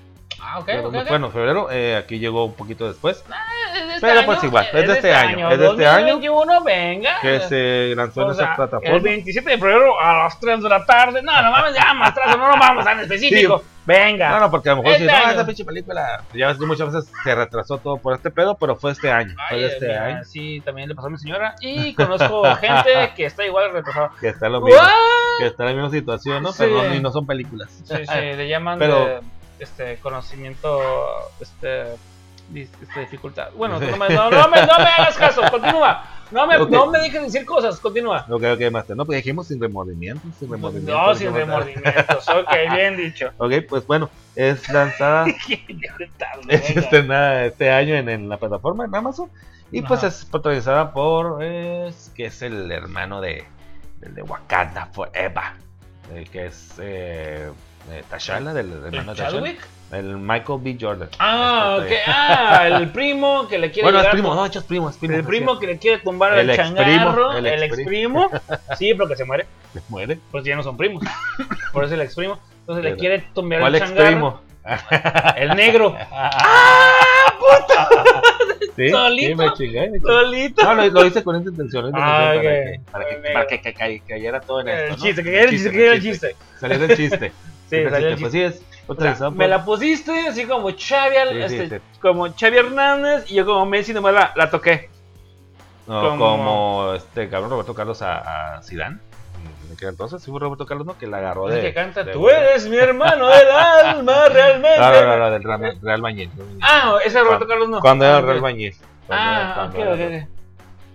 [0.41, 1.09] Ah, ok, Pero, ok, ok.
[1.09, 3.19] Bueno, febrero, eh, aquí llegó un poquito después.
[3.19, 3.52] Es de este
[4.03, 6.13] pero año, pues igual, es de este año, es de este año.
[6.13, 7.21] 2021, venga.
[7.23, 8.97] Que se lanzó en O esa plataforma.
[8.97, 11.23] El 27 de febrero a las 3 de la tarde.
[11.23, 13.63] No, no mames, ya más atrás, no nos vamos tan específico.
[13.85, 14.31] Venga.
[14.31, 16.67] No, no, porque a lo mejor si Este no, esa pinche película, ya ves que
[16.67, 19.35] muchas veces se retrasó todo por este pedo, pero fue este año.
[19.49, 21.57] Fue de este mira, año Sí, también le pasó a mi señora.
[21.61, 24.13] Y conozco gente que está igual retrasada.
[24.21, 24.89] que está lo mismo, ¡What!
[25.41, 26.53] que está en la misma situación, ¿no?
[26.53, 26.59] Sí.
[26.65, 27.71] Pero no, son películas.
[27.85, 29.21] Sí, sí, le llaman Pero- de,
[29.59, 30.81] este conocimiento,
[31.41, 31.85] este,
[32.55, 33.49] este, dificultad.
[33.57, 36.05] Bueno, no me, no, no me, no me hagas caso, continúa.
[36.31, 36.71] No me, Ok.
[36.71, 38.25] no me dejes decir cosas, continúa.
[38.31, 38.97] Ok, ok, Master.
[38.97, 41.07] No, pues dijimos sin remordimientos, sin remordimientos.
[41.07, 42.29] No, sin remordimientos.
[42.29, 43.31] Ok, bien dicho.
[43.39, 45.27] Ok, pues bueno, es lanzada
[46.49, 49.31] es estrenada este año en, en la plataforma en Amazon
[49.71, 53.45] y pues es protagonizada por es, que es el hermano de
[54.01, 55.53] del de Wakanda Forever
[56.15, 57.51] eh, que es eh,
[57.91, 59.61] eh, T'Challa del hermano ¿El de Chadwick?
[59.93, 61.85] El Michael B Jordan Ah, ok.
[61.85, 65.15] Este, Ah, el primo que le quiere bueno es primo no es primo es primo
[65.15, 68.25] El primo que le quiere tumbar El exprimo, changarro, el el, exprimo.
[68.25, 68.59] exprimo.
[68.79, 69.47] Sí, porque se muere.
[69.73, 71.03] se muere Pues ya no son primos.
[71.73, 72.39] Por eso el exprimo.
[72.61, 74.03] Entonces le Pero, quiere tumbar ¿cuál el changarro.
[74.09, 74.41] exprimo?
[75.37, 75.97] El negro.
[78.77, 79.29] sí, ¿Solito?
[79.29, 80.13] sí, me chingué, me chingué.
[80.13, 80.65] Solito.
[80.65, 82.91] no lo, lo hice con esta intención, esta Ah, intención ok.
[82.91, 83.61] para, que, para, que,
[88.89, 91.85] Sí, sí es O sea, me la pusiste así como Xavi, Sí, sí, este, sí.
[92.01, 94.91] como Xavi Hernández y yo como Messi nomás la, la toqué.
[95.87, 96.93] No, como- como...
[96.95, 98.99] este cabrón Roberto Carlos a, a Zidane.
[99.81, 100.97] En entonces, sí fue Roberto Carlos, ¿no?
[100.97, 101.61] Que la agarró Es de.
[101.63, 104.79] que canta, de- tú eres mi hermano del alma, realmente.
[104.79, 106.31] No, no, no, no, del Real, Real Bañez.
[106.61, 107.81] Ah, ese es Roberto Carlos no.
[107.81, 108.41] Cuando era Ah, Real era-
[109.09, 110.29] Ah, ok, ok, ok.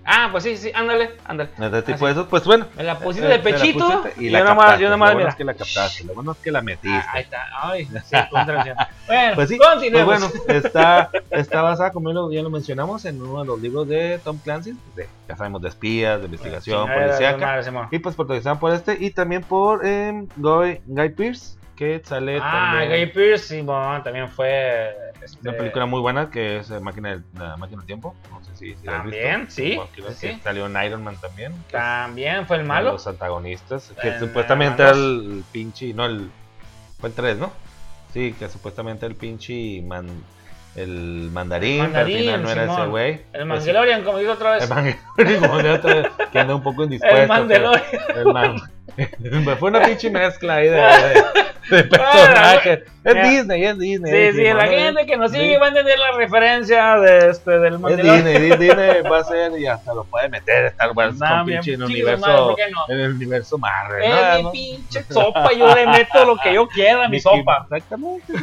[0.10, 1.49] Ah, pues sí, sí, ándale, ándale.
[1.60, 2.66] Este tipo de esos, pues bueno.
[2.78, 5.43] Me la pusiste eh, de pechito y la yo nomás, yo Lo bueno es que
[5.43, 6.97] la captaste, lo bueno es que la metiste.
[6.97, 8.16] Ah, ahí está, ay, sí.
[8.32, 10.05] Bueno, Pues sí, pues continuemos.
[10.05, 13.86] bueno, está, está basada, como ya lo, ya lo mencionamos, en uno de los libros
[13.89, 17.88] de Tom Clancy, de, ya sabemos, de espías, de investigación Chingadera, policíaca.
[17.91, 22.73] Y pues protagonizada por este y también por eh, Guy, Guy Pearce, que sale Ah,
[22.80, 24.93] también Guy Pearce, Simón, también fue.
[25.23, 28.15] Este, una película muy buena que es eh, Máquina, del- la Máquina del Tiempo.
[28.32, 29.88] No sé si, si También, visto.
[30.13, 30.39] sí.
[30.43, 31.53] Salió en Iron Man también.
[31.71, 32.91] También fue el malo.
[32.93, 33.93] Los antagonistas.
[34.01, 35.93] Que supuestamente era el pinche.
[35.93, 36.30] No, el.
[36.99, 37.51] Fue el 3, ¿no?
[38.13, 39.82] Sí, que supuestamente el pinche.
[39.84, 40.07] Man,
[40.78, 42.89] el mandarín, El pero al final mandarín, no era ese Simón.
[42.91, 43.21] güey.
[43.34, 44.63] El Mangalorian, como digo otra vez.
[44.63, 47.17] El Mandalorian, como de otra vez, que anda un poco indispuesto.
[47.21, 47.84] El Mandalorian.
[48.07, 48.55] pero- El man.
[49.59, 52.80] Fue una pinche mezcla ahí de, de, de personajes.
[53.03, 53.30] Es mira.
[53.30, 54.11] Disney, es Disney.
[54.11, 55.57] Sí, es sí, Disney, la gente que nos sigue Sí.
[55.59, 58.15] va a entender la referencia de este, del Es Mandalorian.
[58.25, 61.45] Disney, Di- Disney va a ser y hasta lo puede meter Star Wars Nah, con
[61.47, 62.86] pinche en madre, universo, ¿por qué no?
[62.95, 64.03] en el universo Marvel.
[64.03, 64.38] Es ¿no?
[64.38, 64.51] mi ¿no?
[64.51, 67.67] pinche sopa, yo le meto lo que yo quiera a mi Mickey- sopa.
[67.69, 68.34] Exactamente.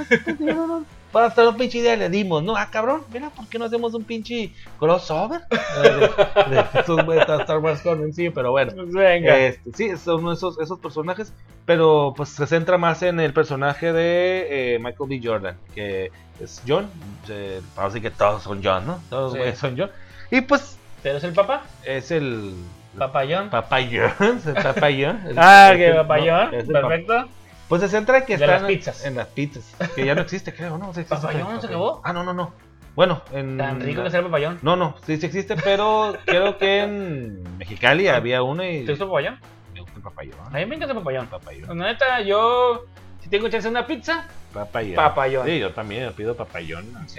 [1.14, 2.56] Para hasta un pinche idea le dimos, ¿no?
[2.56, 4.50] Ah, cabrón, mira, ¿por qué no hacemos un pinche
[4.80, 5.42] crossover?
[6.50, 8.72] de, Star Wars con sí, pero bueno.
[8.74, 9.38] Pues Venga.
[9.38, 11.32] Este, sí, son esos, esos personajes,
[11.66, 15.20] pero pues se centra más en el personaje de eh, Michael B.
[15.22, 16.10] Jordan, que
[16.40, 16.90] es John.
[17.28, 19.00] Eh, así que todos son John, ¿no?
[19.08, 19.38] Todos Sí.
[19.54, 19.92] son John.
[20.32, 21.62] Y pues ¿Pero es el papá?
[21.84, 22.56] es el
[22.98, 23.50] Papayón.
[23.50, 24.10] papayón.
[24.64, 25.20] papayón.
[25.36, 26.50] Ah, que papayón.
[26.66, 27.28] no, Perfecto.
[27.74, 29.04] Pues se centra en que De están las pizzas.
[29.04, 29.64] en las pizzas,
[29.96, 30.94] que ya no existe, creo, ¿no?
[30.94, 32.00] Sí existe ¿Papayón el se acabó?
[32.04, 32.52] Ah, no, no, no.
[32.94, 34.60] Bueno, en Tan rico que sea el papayón.
[34.62, 39.04] No, no, sí, sí existe, pero creo que en Mexicali había uno y ¿Te gusta
[39.04, 39.40] el papayón?
[39.74, 40.38] me gusta el papayón.
[40.46, 41.26] A mí me encanta el papayón.
[41.26, 41.76] Papayón.
[41.80, 42.84] La neta, yo.
[43.20, 44.94] Si tengo chance de una pizza, Papayón.
[44.94, 45.44] Papayón.
[45.46, 46.86] Sí, yo también pido papayón.
[47.08, 47.18] sí,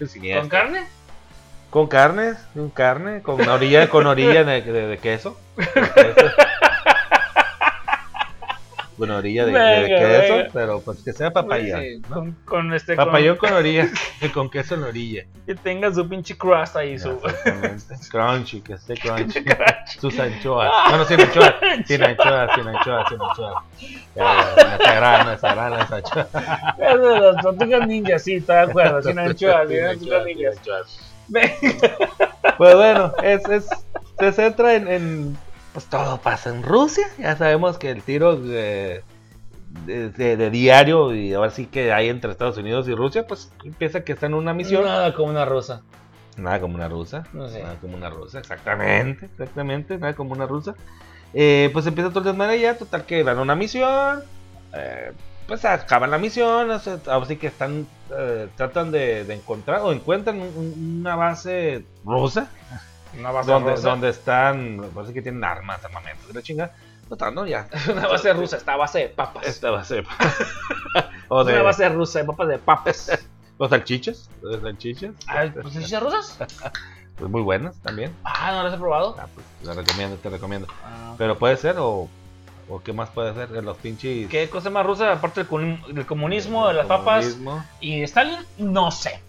[0.00, 0.40] y siniestra.
[0.40, 0.86] ¿Con carne?
[1.68, 5.38] Con carne, con carne, con orilla, con orilla de, de- de queso.
[5.58, 6.34] De queso.
[8.98, 10.50] Con orilla de, de Venga, queso, venga.
[10.52, 11.80] pero pues que sea papayón.
[11.80, 12.14] Sí, ¿no?
[12.16, 12.96] con, con este.
[12.96, 13.88] Papayón con orilla,
[14.20, 15.22] y con queso en orilla.
[15.24, 17.18] Con, que tenga su pinche crust ahí, su.
[18.10, 19.44] Crunchy, que esté crunchy.
[20.00, 20.72] sus anchoas.
[20.88, 21.54] Bueno, sin anchoas,
[21.86, 23.64] sin anchoas, sin anchoas, sin anchoas.
[24.16, 26.26] Ya, ya, Me sagraron, me sagraron las anchoas.
[26.78, 29.02] Es de las tortugas ninjas, sí, estoy de acuerdo.
[29.02, 30.56] Sin anchoas, sin Sin anchoas anchoas, sin ninjas.
[30.58, 31.14] anchoas.
[31.28, 31.96] Venga.
[32.56, 33.68] Pues bueno, es, es,
[34.18, 35.38] se centra en, en,
[35.78, 37.06] Pues todo pasa en Rusia.
[37.20, 39.04] Ya sabemos que el tiro de,
[39.86, 43.52] de, de- de diario y ahora sí que hay entre Estados Unidos y Rusia, pues
[43.64, 44.82] empieza que está en una misión.
[44.84, 45.82] Nada como una rosa.
[46.36, 47.22] Nada como una rusa.
[47.32, 47.62] No sé.
[47.62, 50.74] Nada como una rusa, exactamente, exactamente, nada como una rusa.
[51.32, 54.24] Eh, pues empieza todo el desmadre ya, total que dan una misión.
[54.74, 55.12] eh,
[55.46, 57.86] pues acaban la misión, o sea, ahora sí que están,
[58.18, 62.50] eh, tratan de, de encontrar o encuentran un- un- una base rusa
[63.18, 63.88] Una base donde, rusa.
[63.90, 66.70] donde están, parece que tienen armas, armamentos, de la chinga.
[67.32, 67.46] ¿no?
[67.46, 67.66] Ya.
[67.92, 69.46] Una base rusa, está a base de papas.
[69.46, 70.02] Esta base.
[71.28, 73.10] o Es de una base rusa de papas de papas.
[73.58, 74.28] los salchichas.
[74.42, 75.12] Los salchichas.
[75.26, 76.38] Ay, ¿Pues salchichas rusas?
[77.16, 78.14] Pues muy buenas también.
[78.24, 79.16] Ah, no las he probado.
[79.18, 80.68] Ah, pues, te recomiendo, te recomiendo.
[80.84, 82.08] Ah, Pero puede ser, o,
[82.68, 84.28] o qué más puede ser, de los pinches.
[84.28, 87.52] ¿Qué cosa más rusa aparte del, comun- del comunismo, de las Comunismo.
[87.56, 88.36] papas y de Stalin?
[88.58, 89.20] No sé.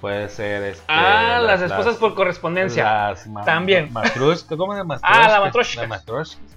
[0.00, 0.84] Puede ser este.
[0.86, 2.84] Ah, las esposas por correspondencia.
[2.84, 3.92] Las ma- También.
[3.92, 4.98] Matrushka, ¿cómo se llama?
[5.02, 5.88] Ah, la matroshka.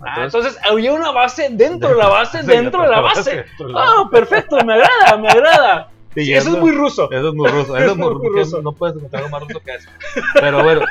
[0.06, 3.46] Ah, entonces había una base dentro de la base, dentro de la base.
[3.58, 5.88] De la Ah, perfecto, me agrada, me agrada.
[6.14, 7.10] Sí, Sí, eso es muy ruso.
[7.10, 7.78] Eso es muy ruso.
[7.78, 8.62] Eso es muy, muy ruso.
[8.62, 9.90] No puedes encontrar algo más ruso que eso.
[10.34, 10.82] Pero bueno,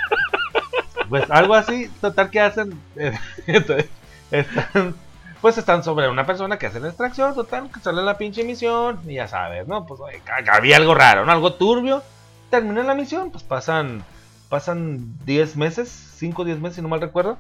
[1.11, 2.81] pues algo así, total que hacen.
[2.97, 3.13] eh,
[3.47, 3.91] entonces,
[4.31, 4.95] están,
[5.43, 8.99] pues están sobre una persona que hace la extracción, total, que sale la pinche misión.
[9.07, 9.85] Y ya sabes, ¿no?
[9.85, 11.33] Pues oye, había algo raro, ¿no?
[11.33, 12.03] Algo turbio.
[12.51, 14.03] Termina la misión, pues pasan.
[14.49, 17.39] Pasan 10 meses, 5 o 10 meses, si no mal recuerdo.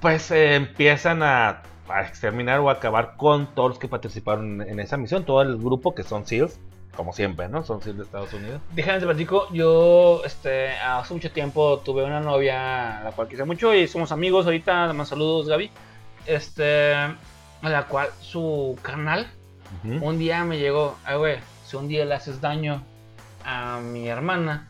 [0.00, 4.78] Pues eh, empiezan a, a exterminar o a acabar con todos los que participaron en
[4.78, 5.24] esa misión.
[5.24, 6.58] Todo el grupo que son SEALs,
[6.96, 7.64] como siempre, ¿no?
[7.64, 8.60] Son SEALs de Estados Unidos.
[8.74, 13.44] Déjame te platico, yo este, hace mucho tiempo tuve una novia a la cual quise
[13.44, 15.70] mucho y somos amigos ahorita, más saludos Gaby.
[16.26, 17.16] Este, a
[17.62, 19.26] la cual su canal
[19.84, 20.04] Ujú.
[20.04, 22.82] un día me llegó, ay güey, si un día le haces daño
[23.44, 24.68] a mi hermana,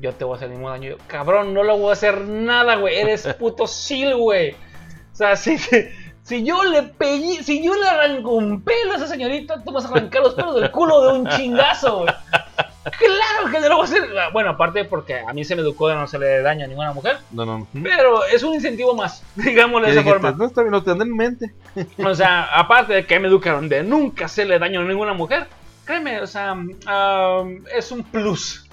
[0.00, 0.90] yo te voy a hacer el mismo daño.
[0.90, 4.52] Yo, Cabrón, no le voy a hacer nada, güey, eres puto sil, güey.
[5.12, 5.58] O sea, si,
[6.22, 9.84] si yo le pegué, si yo le arranco un pelo a esa señorita, tú vas
[9.84, 12.14] a arrancar los pelos del culo de un chingazo, güey.
[12.96, 14.02] Claro que no lo voy a hacer.
[14.32, 17.18] Bueno, aparte porque a mí se me educó de no hacerle daño a ninguna mujer.
[17.30, 17.66] No, no.
[17.72, 17.82] ¿Mm?
[17.82, 20.32] Pero es un incentivo más, digámosle de esa forma.
[20.32, 21.52] No, está bien, lo tendré en mente.
[22.04, 25.46] O sea, aparte de que me educaron de nunca hacerle daño a ninguna mujer,
[25.88, 28.64] créeme, o sea, um, es un plus.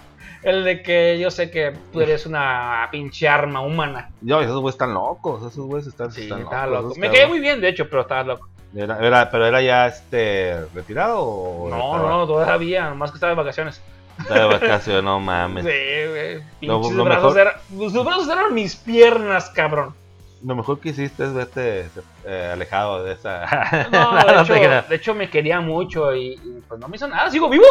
[0.43, 4.09] El de que yo sé que tú eres una pinche arma humana.
[4.21, 5.41] Yo, esos güeyes están locos.
[5.51, 6.69] Esos güeyes están, Sí, están locos.
[6.83, 6.93] loco.
[6.99, 8.47] Me quedé muy bien, de hecho, pero estaba loco.
[8.75, 13.31] Era, era- pero era ya este retirado o No, estaba- no, todavía, nomás que estaba
[13.31, 13.81] de vacaciones.
[14.19, 15.63] estaba de vacaciones, no Sí, mames.
[15.63, 16.35] güey.
[16.61, 17.53] Lo- Pinches brazos mejor- eran,
[17.91, 19.95] sus brazos eran mis piernas, cabrón.
[20.43, 21.87] Lo mejor que hiciste es verte
[22.25, 23.87] eh, alejado de esa.
[23.91, 24.89] No, de, No hecho, te creas.
[24.89, 27.65] de hecho me quería mucho y, y, pues no me hizo nada, sigo vivo.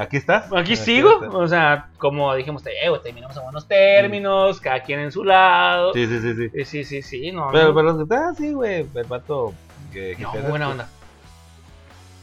[0.00, 0.52] Aquí estás.
[0.52, 5.24] Aquí sigo, o sea, como dijimos, eh, terminamos en buenos términos, cada quien en su
[5.24, 5.92] lado.
[5.92, 6.50] Sí, sí, sí, sí.
[6.50, 7.48] Sí, sí, sí, sí, no.
[7.52, 8.06] Pero, no.
[8.06, 8.86] pero, ah, sí, güey.
[8.94, 9.52] El vato.
[9.92, 10.88] Que, que No, buena onda.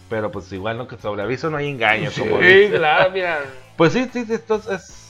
[0.10, 0.88] Pero pues igual, ¿no?
[0.88, 2.10] Que sobre aviso no hay engaño.
[2.12, 2.72] Sí, como dice.
[2.78, 3.40] claro, mira.
[3.76, 5.07] Pues sí, sí, esto es- es.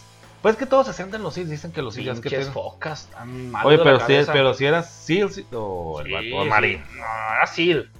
[0.48, 2.48] Pues que todos se sienten los SEALs, dicen que los SEALs que tienen.
[2.54, 3.66] focas tan mal.
[3.66, 6.50] Oye, pero si, pero si eras SEAL sí, o el Sí, vato o sí.
[6.50, 6.84] Marín.
[6.96, 7.04] No,
[7.36, 7.92] era Sil.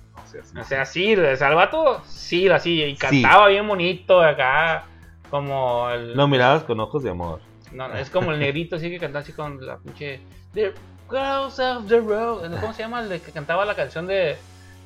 [0.58, 1.14] O sea, sí.
[1.14, 4.86] O sea, el vato, Sil, así, y cantaba bien bonito acá.
[5.30, 6.14] Como el.
[6.16, 7.42] Lo mirabas con ojos de amor.
[7.74, 10.22] No, es como el negrito, así que cantaba así con la pinche.
[10.54, 10.72] The
[11.10, 12.50] Girls of the Road.
[12.62, 13.02] ¿Cómo se llama?
[13.02, 14.38] El de que cantaba la canción de.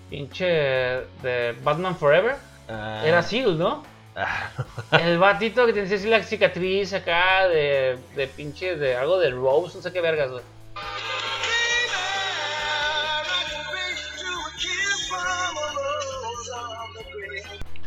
[0.09, 0.47] Pinche.
[1.21, 2.37] De Batman Forever.
[2.67, 3.83] Era Seal, ¿no?
[4.15, 4.49] Ah,
[4.99, 9.77] El batito que tenía así la cicatriz acá de, de pinche, de algo de Rose,
[9.77, 10.43] no sé qué vergas, güey.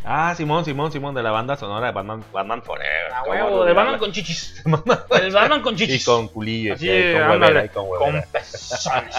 [0.07, 3.11] Ah, Simón, Simón, Simón, de la banda sonora de Batman, Batman Forever.
[3.14, 3.72] A Cómo huevo, de.
[3.72, 4.62] Batman con chichis.
[5.11, 6.03] El Batman con chichis.
[6.03, 8.27] Y con culillos, Así, y con huevera, y con con huevera.
[8.31, 9.14] pezones.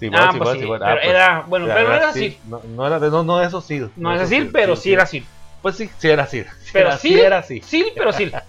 [0.00, 0.78] Simón, Ah, Simón, pues sí, Simón.
[0.78, 2.40] pero Ah, pues, era, bueno, pero era sí, así.
[2.48, 3.86] No, no era de, no, no, eso sí.
[3.96, 5.26] No es así, pero sí era así.
[5.62, 6.44] Pues sí, sí era así.
[6.72, 7.60] Pero era, sí, era así.
[7.64, 8.30] Sí, pero sí.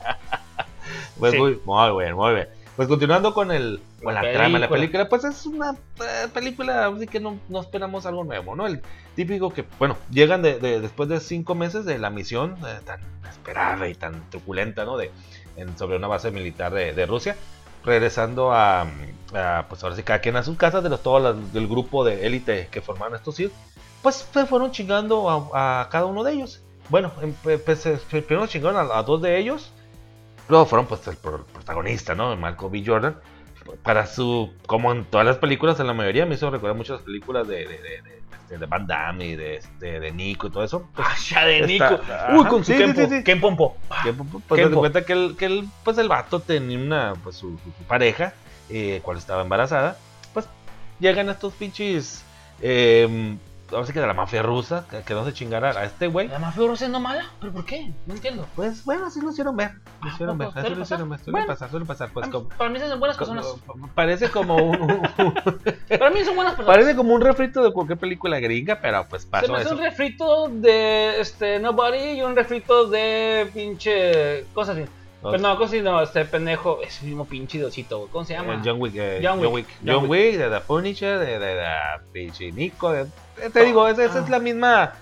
[1.20, 1.38] Pues sí.
[1.38, 2.48] muy, muy bien, muy bien.
[2.76, 5.10] Pues continuando con el con la, La trama de la película.
[5.10, 8.66] pues es una eh, película así que no, no esperamos algo nuevo, ¿no?
[8.68, 8.82] El
[9.16, 13.02] típico que, bueno, llegan de, de- después de cinco meses de la misión eh, tan
[13.30, 14.96] esperada y tan truculenta, ¿no?
[14.96, 15.12] De,
[15.58, 17.36] en- sobre una base militar de, de Rusia,
[17.84, 18.88] regresando a,
[19.34, 22.06] a, pues ahora sí, cada quien a sus casas, de los, todos los- del grupo
[22.06, 23.52] de élite que formaron estos SEALs,
[24.02, 26.62] pues se fueron chingando a, a cada uno de ellos.
[26.90, 27.34] Bueno, em-
[27.64, 29.72] pues, eh, primero chingaron a, a dos de ellos,
[30.48, 32.36] Luego fueron pues el pro- protagonista, ¿no?
[32.36, 32.84] Marco B.
[32.84, 33.16] Jordan.
[33.84, 37.48] para su, como en todas las películas, en la mayoría me hizo recordar muchas películas
[37.48, 40.64] de, de, de, de, este, de Van Damme y de, este, de Nico y todo
[40.64, 40.90] eso.
[40.96, 42.04] Pues, Ah, ya de Está- Nico.
[42.40, 43.02] Uy, con su Sí, sí, Kempo.
[43.02, 43.24] sí, sí.
[43.24, 43.78] Kempompo.
[44.04, 44.70] que, pues Kempo.
[44.70, 47.84] se cuenta que el, que el, pues el vato tenía una, pues su, su- su
[47.88, 48.34] pareja,
[48.72, 49.98] eh, cuando estaba embarazada,
[50.34, 50.48] pues
[51.00, 52.24] llegan estos pinches,
[52.60, 53.38] eh,
[53.72, 56.28] ahora sí que de la mafia rusa, que, que no se chingara a este güey.
[56.28, 57.26] La mafia rusa es no mala.
[57.40, 57.92] ¿Pero por qué?
[58.06, 58.46] No entiendo.
[58.56, 60.60] Pues bueno, así lo hicieron ver, lo Ah, hicieron ver, ¿poco?
[60.60, 61.48] así ¿Suele lo hicieron ver, suele Bueno.
[61.48, 62.50] pasar, suele pasar, pues Ah, como...
[62.50, 63.46] Para mí son buenas personas.
[63.66, 65.02] como- Parece como un, un-
[66.00, 66.66] Para mí son buenas personas.
[66.78, 69.76] parece como un refrito de cualquier película gringa, pero pues Se pasó me hace eso.
[69.76, 74.90] un refrito de este Nobody y un refrito de pinche cosas así.
[75.22, 78.08] Pero no, cosas así, no, este pendejo, ese mismo pinche diosito.
[78.12, 78.54] ¿Cómo se llama?
[78.56, 81.66] Eh, John Wick, eh, John Wick, John Wick, de The Punisher, de, de, de
[82.14, 83.06] pinche Nico, de-
[83.54, 84.22] te digo, esa, esa Ah.
[84.24, 84.94] es la misma,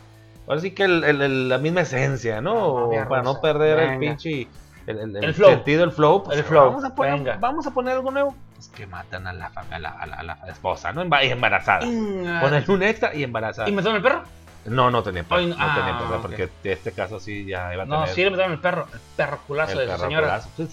[0.47, 2.89] ahora sí que el- el- el- la misma esencia, ¿no?
[3.07, 3.99] Para no perder el Venga.
[3.99, 4.47] pinche,
[4.87, 5.49] el, el- el El flow.
[5.51, 7.37] sentido, el flow, pues El flow, Vamos a poner, venga.
[7.39, 10.23] vamos a poner algo nuevo, pues que matan a la, a la, a la, a
[10.23, 11.03] la esposa, ¿no?
[11.03, 11.85] Y embarazada.
[11.85, 13.69] Mm, Ponerle un extra y embarazada.
[13.69, 14.23] ¿Y metieron el perro?
[14.67, 17.83] No, no tenía perro, no ah, tenía perro, porque en este caso sí ya iba
[17.83, 18.87] a No, tener sí le metieron el perro.
[18.93, 20.41] El perro culazo el de su señora.
[20.41, 20.67] Sí,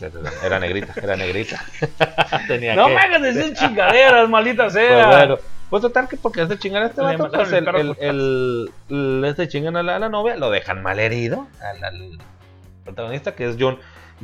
[0.44, 1.64] era negrita, era negrita.
[2.48, 5.06] tenía No que- me hagas decir chingaderas, maldita Pues sea.
[5.08, 5.38] bueno,
[5.70, 9.24] pues total que porque hace chingar a este vato, pues el el, el, el- el-
[9.26, 12.18] este chingan a la, a la novia, lo dejan mal herido al, al
[12.84, 13.78] protagonista que es John,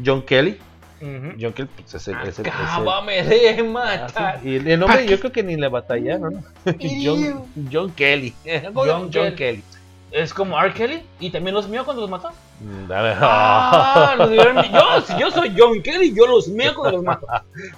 [0.04, 0.60] John Kelly.
[1.00, 1.32] Ujú.
[1.40, 4.40] John Kelly pues, es el, es el- es el- Acábame de Ah, matar.
[4.42, 4.48] sí.
[4.50, 6.42] Y el nombre yo creo que ni le batallaron, ¿no?
[7.04, 8.34] John, John Kelly.
[8.74, 9.64] John John, Kelly.
[10.12, 10.74] Es como R.
[10.74, 12.30] Kelly y también los mío cuando los mató.
[12.60, 17.04] Mm, ver, Ah, los yo, si yo soy John Kelly, yo los mío cuando los
[17.04, 17.26] mato.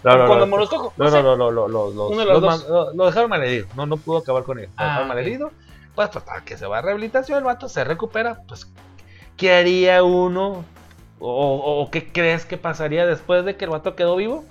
[0.03, 0.95] no, no, cuando no, me los cojo.
[0.97, 1.23] No, sé.
[1.23, 2.61] no, no, no, no, los, Uno de los man-
[2.97, 5.09] lo, dejaron malherido, no, no pudo acabar con él, lo Ah, dejaron ok.
[5.15, 5.51] malherido,
[5.95, 8.67] pues total que se va a rehabilitación, el vato se recupera, pues
[9.37, 10.65] ¿qué haría uno?
[11.25, 14.45] O, qué crees que pasaría después de que el vato quedó vivo?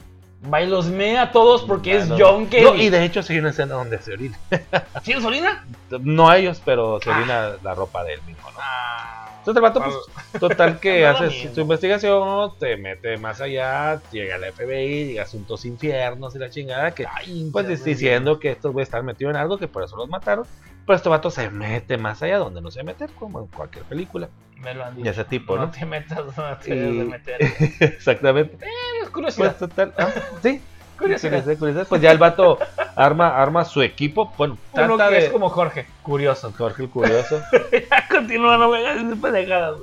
[0.51, 2.63] Va y los mea a todos porque es John Kelly.
[2.63, 4.39] no, y de hecho sí hay una escena donde se orina.
[5.03, 5.65] ¿Tienes orina?
[5.99, 8.57] No a ellos, pero se orina la ropa de él mismo, ¿no?
[8.61, 9.21] Ah.
[9.39, 14.45] Entonces el vato, pues, total que hace su, investigación, te mete más allá, llega al
[14.53, 18.87] FBI, llega a Asuntos Infiernos y la chingada, que Ay, pues diciendo que estos güeyes
[18.87, 20.45] están metidos en algo, que por eso los mataron.
[20.85, 24.29] Pero este vato se mete más allá donde no se mete, como en cualquier película.
[24.57, 25.05] Me lo han dicho.
[25.05, 25.71] De ese tipo, no ¿no?
[25.71, 27.37] te metas, no te Y- de meter.
[27.79, 28.57] Exactamente.
[29.03, 29.55] Es curiosidad.
[29.57, 29.93] Pues total.
[29.97, 30.09] ah,
[30.41, 30.61] sí.
[30.99, 31.43] curiosidad.
[31.89, 32.59] Pues ya el vato
[32.95, 34.33] arma, arma su equipo.
[34.37, 35.25] Bueno, Uno trata que de.
[35.25, 35.87] es como Jorge.
[36.03, 36.53] Curioso.
[36.57, 37.41] Jorge el Curioso.
[37.71, 39.79] Ya continúa, no me hagas pendejadas.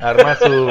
[0.00, 0.70] Arma su.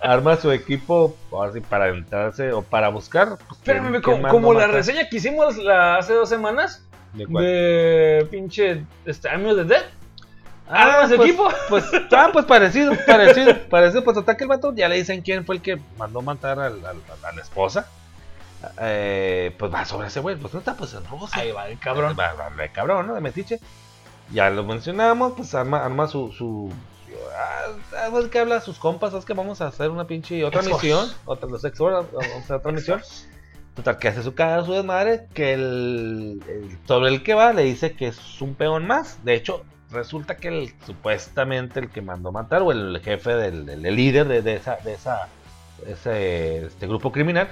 [0.00, 1.14] Arma su equipo.
[1.30, 3.36] Ahora sí, para entrarse o para buscar.
[3.48, 7.44] pues, Espérame, como, como la reseña que hicimos la, hace dos semanas ¿De cuál?
[7.44, 9.82] de pinche este, Amigos de Dead.
[10.68, 11.48] Ah, ¿Armas de pues, equipo?
[11.68, 14.04] Pues, ah, pues parecido, parecido, parecido.
[14.04, 16.84] Pues total que el vato ya le dicen quién fue el que mandó matar al-
[16.86, 17.86] al- a la esposa.
[18.80, 21.42] Eh, pues va sobre ese güey, pues no está pues en Rusia.
[21.42, 22.16] Ahí va el cabrón.
[22.18, 23.14] Va, va, va, cabrón, ¿no?
[23.14, 23.60] De metiche.
[24.30, 26.32] Ya lo mencionamos, pues arma, arma su.
[26.32, 26.72] su
[27.36, 30.62] ah, pues que habla a sus compas, es que vamos a hacer una pinche otra
[30.62, 33.02] misión, otra los Exforce, vamos a hacer otra misión.
[33.74, 36.40] Total, que hace su cara, su desmadre, que el,
[36.86, 39.24] sobre el que va le dice que es un peón más.
[39.24, 43.82] De hecho, resulta que el, supuestamente el que mandó matar, o el jefe del, el
[43.96, 45.28] líder de, de esa, de esa
[45.86, 47.48] ese, este grupo criminal,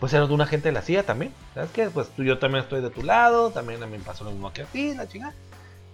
[0.00, 1.32] pues era de un agente de la CIA también.
[1.54, 1.88] ¿Sabes qué?
[1.88, 4.52] Pues tú, yo también estoy de tu lado, también a mí me pasó lo mismo
[4.52, 5.34] que a ti, la chingada.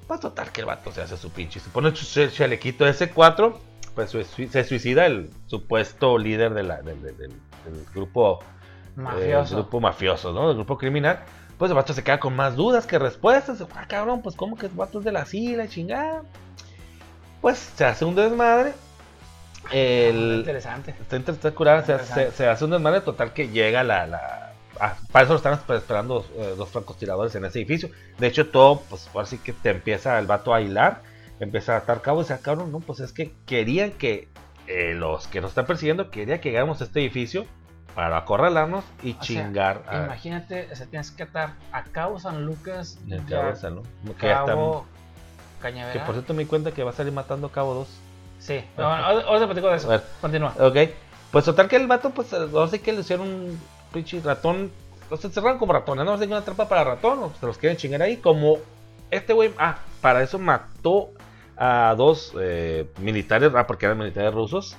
[0.08, 1.60] Pues total que el vato se hace su pinche.
[1.60, 3.54] Se pone su ch- chalequito S4,
[3.94, 7.32] pues su- se suicida el supuesto líder del- del
[7.94, 8.38] grupo
[8.96, 9.54] el Mafioso.
[9.56, 10.50] grupo mafioso, ¿no?
[10.50, 11.20] El grupo criminal.
[11.58, 13.62] Pues el vato se queda con más dudas que respuestas.
[13.74, 16.22] Ah, cabrón, pues ¿cómo que el vato es de la CIA, la chingada?
[17.40, 18.72] Pues se hace un desmadre.
[19.72, 20.94] El, Interesante.
[21.00, 24.06] está se, se- se hace un desmadre total que llega la...
[24.06, 27.90] la ah, para eso lo están esper- esperando eh, dos francotiradores en ese edificio.
[28.18, 31.02] De hecho, todo, pues ahora sí que te empieza el vato a hilar,
[31.40, 34.28] empieza a atar cabos y "Ah, cabrón, no, pues es que querían que
[34.68, 37.46] eh, los que nos están persiguiendo, querían que llegáramos a este edificio
[37.96, 42.20] para acorralarnos y O sea, chingar a, Imagínate, o sea, tienes que atar a Cabo
[42.20, 43.82] San Lucas en ¿no?
[44.20, 44.84] Ya Cabo
[45.62, 45.94] Cañaveral.
[45.94, 47.88] que por cierto me di cuenta que va a salir matando a Cabo 2.
[48.38, 49.88] Sí, no, ahora ahora te platico de eso.
[49.90, 50.04] A ver.
[50.20, 50.54] Continúa.
[50.60, 50.76] Ok.
[51.32, 53.60] Pues total que el vato, pues ahora sí que le hicieron un
[53.94, 54.70] pinche ratón.
[55.10, 56.18] Los encerraron como ratones, ¿no?
[56.18, 58.18] Que una trampa para ratón, o se los quieren chingar ahí.
[58.18, 58.58] Como
[59.10, 61.12] este güey, ah, para eso mató
[61.56, 64.76] a dos eh, militares, ah, porque eran militares rusos.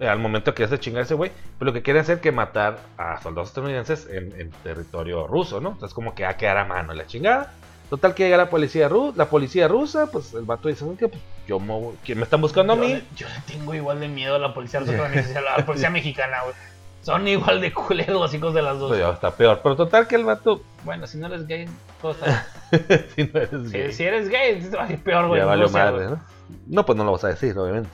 [0.00, 2.32] Eh, al momento que hace chingar ese güey, pero lo que quiere hacer es que
[2.32, 5.70] matar a soldados estadounidenses en, en territorio ruso, ¿no?
[5.70, 7.52] Entonces, como que va a quedar a mano la chingada.
[7.90, 11.08] Total que llega la policía, ru la policía rusa, pues el vato dice, ¿sabes qué?
[11.08, 12.88] Pues yo me, que me están buscando a mí.
[12.94, 15.88] le- Yo le tengo igual de miedo a la policía rusa que a la, policía
[15.88, 16.54] mexicana, güey.
[17.00, 18.88] Son igual de culeros los hijos de las dos.
[18.90, 19.60] Pues ya está peor.
[19.62, 21.66] Pero total que el vato, Bueno, si no eres gay,
[22.02, 22.46] todo está
[23.16, 25.40] si no eres gay, si eres gay, te va a ir peor, güey.
[25.40, 26.06] ya Rusia, madre.
[26.10, 26.20] ¿no?
[26.66, 27.88] No, pues no lo vas a decir, obviamente.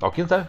[0.00, 0.44] O quién sabe.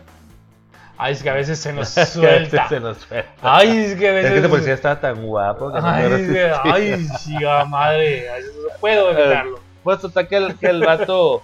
[1.04, 2.70] Ay, es que a veces se nos suelta.
[2.70, 3.30] se nos suelta.
[3.42, 4.32] Ay, es que a Es veces.
[4.32, 8.28] que este policía estaba tan guapo que no Ay, es que- ay, sí, a madre.
[8.40, 9.60] No puedo evitarlo.
[9.84, 11.42] Pues total que el, que el vato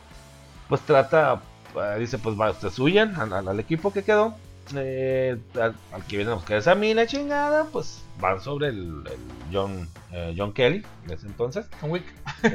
[0.69, 1.41] pues trata,
[1.75, 4.35] eh, dice pues va, ustedes huyan al, equipo que quedó.
[4.75, 9.17] eh, al, al que viene a buscar esa mina chingada, pues van sobre el, el
[9.51, 11.65] John, eh, John Kelly en ese entonces.
[11.81, 12.03] John Wick.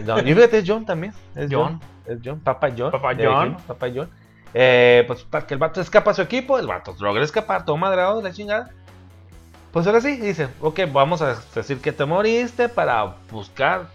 [0.04, 1.12] No, y fíjate, es John también.
[1.34, 1.80] Es John.
[2.06, 2.90] Es John, Papa John.
[2.92, 3.56] Papa John.
[3.66, 4.08] Papa John.
[4.54, 7.76] Eh, pues para que el vato escapa a su equipo, el vato logra escapar, todo
[7.76, 8.70] madrado de la chingada.
[9.72, 13.86] Pues ahora sí, dice, ok, vamos a decir que te moriste para buscar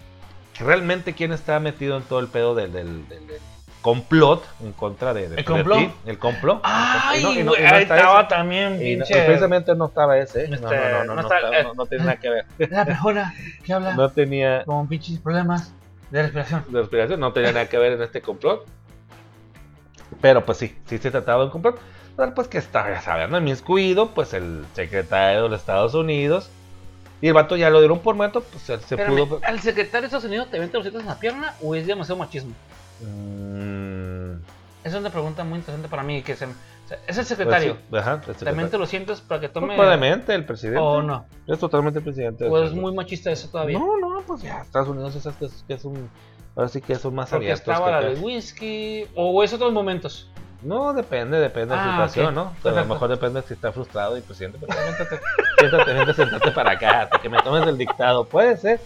[0.59, 3.39] realmente quién está metido en todo el pedo del, del- del- del
[3.83, 5.77] complot en contra de, de- ¿El de complot?
[5.77, 5.91] ti.
[6.07, 6.59] El complot.
[6.63, 8.29] Ay, Y no- no- güey, no estaba ese.
[8.29, 9.21] también, pinche.
[9.23, 10.47] precisamente no estaba ese, ¿eh?
[10.49, 12.45] no, Este, no, no, no, no estaba- no- no tiene nada que ver.
[12.71, 13.33] La persona
[13.63, 15.71] que habla No tenía, con pinches problemas
[16.09, 16.63] de respiración.
[16.69, 18.65] de respiración, no tenía nada que ver en este complot.
[20.21, 21.79] Pero pues sí, sí se trataba de un complot.
[22.15, 23.37] Pero pues que estaba, ya sabes, ¿no?
[23.37, 26.49] Inmiscuido, pues el secretario de los Estados Unidos.
[27.21, 29.39] Y el vato ya lo dieron por muerto, pues se, se Espérame, pudo.
[29.43, 32.53] ¿Al secretario de Estados Unidos te vente los en la pierna o es demasiado machismo?
[33.01, 34.33] Mm,
[34.83, 36.21] Esa es una pregunta muy interesante para mí.
[36.21, 36.49] Que se, o
[36.87, 37.77] sea, es el pues secretario.
[37.89, 38.69] sí, ajá, el ¿También secretario.
[38.69, 39.75] te lo sientes para que tome.?
[39.75, 40.79] Probablemente el presidente.
[40.79, 41.25] ¿O no?
[41.47, 42.45] Es totalmente el presidente.
[42.47, 43.79] ¿O es muy machista eso todavía?
[43.79, 46.09] No, no, pues ya, Estados Unidos es, que es un.
[46.57, 47.67] Ahora sí que son más Porque abiertos.
[47.73, 49.05] estaba que la de whisky.
[49.15, 50.29] ¿O es otros momentos?
[50.63, 52.33] No, depende, depende de la Ah, situación, ok.
[52.33, 52.43] ¿no?
[52.63, 52.93] Pero a lo Perfecto.
[52.95, 54.57] mejor depende si está frustrado y presidente.
[54.59, 55.19] Pero siéntate,
[55.59, 58.25] siéntate, vente, sentate para acá, hasta que me tomes el dictado.
[58.25, 58.81] Puede ser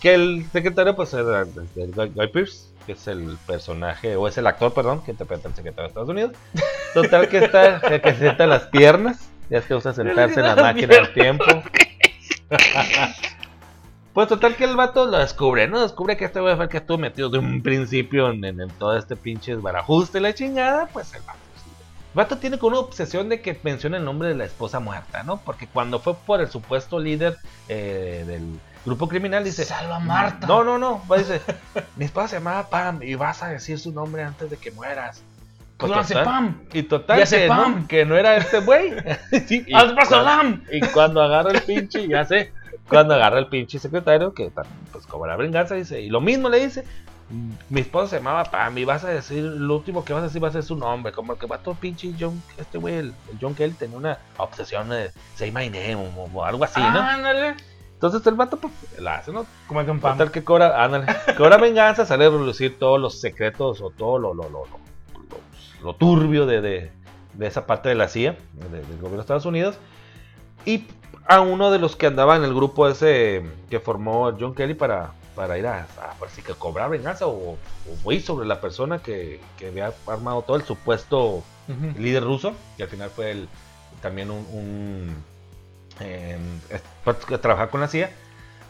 [0.00, 4.28] que el secretario, pues, era el, el Guy, Guy Pearce, que es el personaje, o
[4.28, 6.32] es el actor, perdón, que interpreta al secretario de Estados Unidos.
[6.94, 10.46] Total, que está, el que se sienta las piernas, ya es que usa sentarse en
[10.46, 11.44] la Las máquina del tiempo.
[14.18, 15.80] Pues total que el vato lo descubre, ¿no?
[15.80, 18.68] Descubre que este güey fue el que estuvo metido de un principio en, en- en
[18.70, 21.38] todo este pinche barajuste la chingada, pues el vato.
[21.62, 21.70] sí.
[21.70, 25.22] El vato tiene con una obsesión de que menciona el nombre de la esposa muerta,
[25.22, 25.36] ¿no?
[25.36, 27.36] Porque cuando fue por el supuesto líder
[27.68, 29.64] eh, del grupo criminal, dice...
[29.64, 30.48] Salva a Marta.
[30.48, 31.40] No, no, no, va, dice,
[31.94, 35.22] mi esposa se llamaba Pam y vas a decir su nombre antes de que mueras.
[35.76, 36.60] Pues lo hace total- Pam.
[36.72, 37.82] Y total hace que, Pam.
[37.82, 38.94] no, que no era este güey.
[39.46, 39.64] Sí,
[40.72, 42.52] y y cuando agarra el pinche, ya sé,
[42.88, 44.50] cuando agarra el pinche secretario, que
[44.92, 46.84] pues cobra venganza, dice, y lo mismo le dice,
[47.68, 50.42] mi esposa se llamaba Pam, y vas a decir, lo último que vas a decir
[50.42, 53.06] va a ser su nombre, como el que va todo pinche John, este güey, el,
[53.30, 57.00] el John Kelly tenía una obsesión de say my name o, o algo así, ¿no?
[57.00, 57.54] Ándale.
[57.94, 59.44] Entonces el vato pues la hace, ¿no?
[59.66, 60.12] Como un Pam.
[60.16, 61.06] Total que cobra, ándale,
[61.36, 65.82] cobra venganza, sale a relucir todos los secretos o todo lo, lo, lo, lo, lo-
[65.82, 66.92] lo turbio de, de,
[67.34, 69.78] de esa parte de la CIA, de- del gobierno de Estados Unidos.
[70.64, 70.86] Y
[71.28, 75.12] a uno de los que andaba en el grupo ese que formó John Kelly para,
[75.36, 77.58] para ir a, a que cobrar venganza o, o
[78.20, 81.42] sobre la persona que, que había armado todo el supuesto
[81.98, 83.48] líder ruso, que al final fue el,
[84.00, 85.16] también un, un
[86.00, 86.38] eh,
[86.70, 88.10] es- pues, que trabaja con la CIA,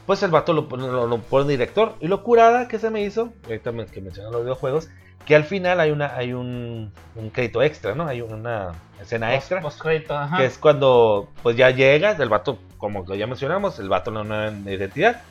[0.05, 1.95] pues el vato lo, pone- lo, lo pone director.
[2.01, 4.89] Y lo curada que se me hizo, ahorita que mencionan los videojuegos,
[5.27, 8.07] que al final hay una hay un, un crédito extra, ¿no?
[8.07, 9.61] Hay una escena extra.
[9.61, 10.39] Post crédito, ajá.
[10.39, 14.51] Que es cuando pues ya llega, el vato, como ya mencionamos, el vato no una
[14.51, 15.23] nueva identidad.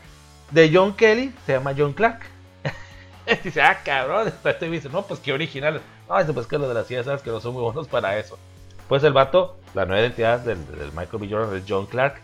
[0.51, 2.21] De John Kelly, se llama John Clark.
[3.43, 4.31] dice, ah, cabrón.
[4.43, 5.81] Este dice, no, pues qué original.
[6.07, 8.17] No, dice, pues que lo de la CIA, sabes que no son muy buenos para
[8.17, 8.37] eso.
[8.87, 11.27] Pues el vato, la nueva identidad del, del Michael B.
[11.29, 12.21] Jordan es John Clark.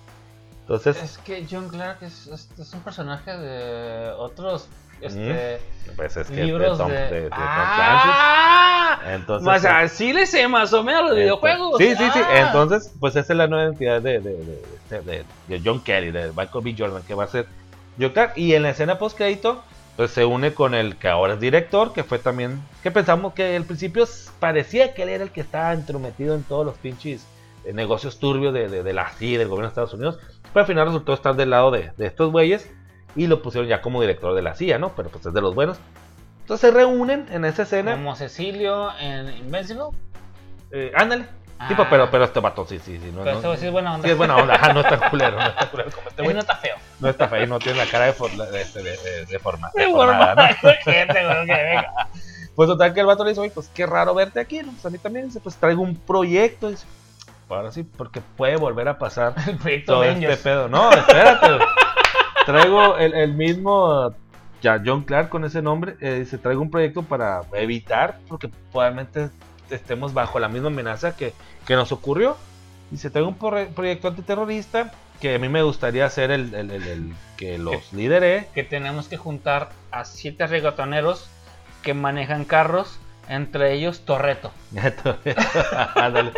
[0.62, 4.70] Entonces, Es que John Clark es, es, es un personaje de otros
[5.06, 5.60] este,
[5.96, 6.98] pues es que libros de Tom, de...
[6.98, 8.98] de- de Tom ¡Ah!
[9.02, 9.16] Clancy.
[9.16, 11.78] Entonces, o sea, sí le sé más o menos los Entonces- videojuegos.
[11.78, 12.20] Sí, sí, sí.
[12.26, 12.46] Ah.
[12.48, 16.76] Entonces, pues esa es la nueva identidad de, de, John Kelly, de Michael B.
[16.78, 17.48] Jordan, que va a ser
[18.00, 18.34] John Clark.
[18.38, 19.62] Y en la escena post crédito,
[19.98, 23.56] pues se une con el que ahora es director, que fue también, que pensamos que
[23.56, 24.06] al principio
[24.40, 27.26] parecía que él era el que estaba entrometido en todos los pinches
[27.66, 30.20] eh, negocios turbios de, de, de la CIA, del gobierno de Estados Unidos.
[30.54, 32.70] Pero al final resultó estar del lado de, de estos güeyes
[33.16, 34.90] y lo pusieron ya como director de la CIA, ¿no?
[34.96, 35.78] Pero pues es de los buenos.
[36.42, 37.94] Entonces se reúnen en esa escena.
[37.94, 39.84] Como Cecilio en Invincible.
[40.72, 41.26] Eh, ándale.
[41.60, 41.68] Ah.
[41.70, 43.12] Tipo, pero, pero este vato, sí, sí, sí.
[43.14, 44.06] No, Pero no- este sí es buena onda.
[44.08, 46.34] Sí, es buena onda, ajá, no está culero, no está culero como este güey.
[46.34, 46.76] no está feo.
[47.00, 49.86] No está feo, no tiene la cara de, for- de, de, de- de forma- De
[49.86, 50.92] deformada, forma- ¿no?
[50.92, 51.14] Gente,
[51.48, 51.94] venga.
[52.56, 54.72] Pues total que el vato le dice, oye, pues qué raro verte aquí, ¿no?
[54.74, 56.86] Pues a mí también, dice, pues traigo un proyecto, dice,
[57.50, 60.34] ahora sí, porque puede volver a pasar El proyecto todo Avengers.
[60.34, 60.68] este pedo.
[60.68, 61.48] No, espérate.
[62.46, 64.14] Traigo el, el mismo,
[64.62, 69.30] ya John Clark con ese nombre, eh, dice, traigo un proyecto para evitar, porque probablemente
[69.70, 71.34] estemos bajo la misma amenaza que,
[71.66, 72.38] que nos ocurrió.
[72.92, 73.36] Dice, tengo un
[73.74, 78.48] proyecto antiterrorista que a mí me gustaría ser el, el- el- el que los lidere.
[78.54, 81.30] Que tenemos que juntar a siete reggaetoneros
[81.82, 83.00] que manejan carros,
[83.30, 84.52] entre ellos Torreto.
[85.96, 86.32] Ándale.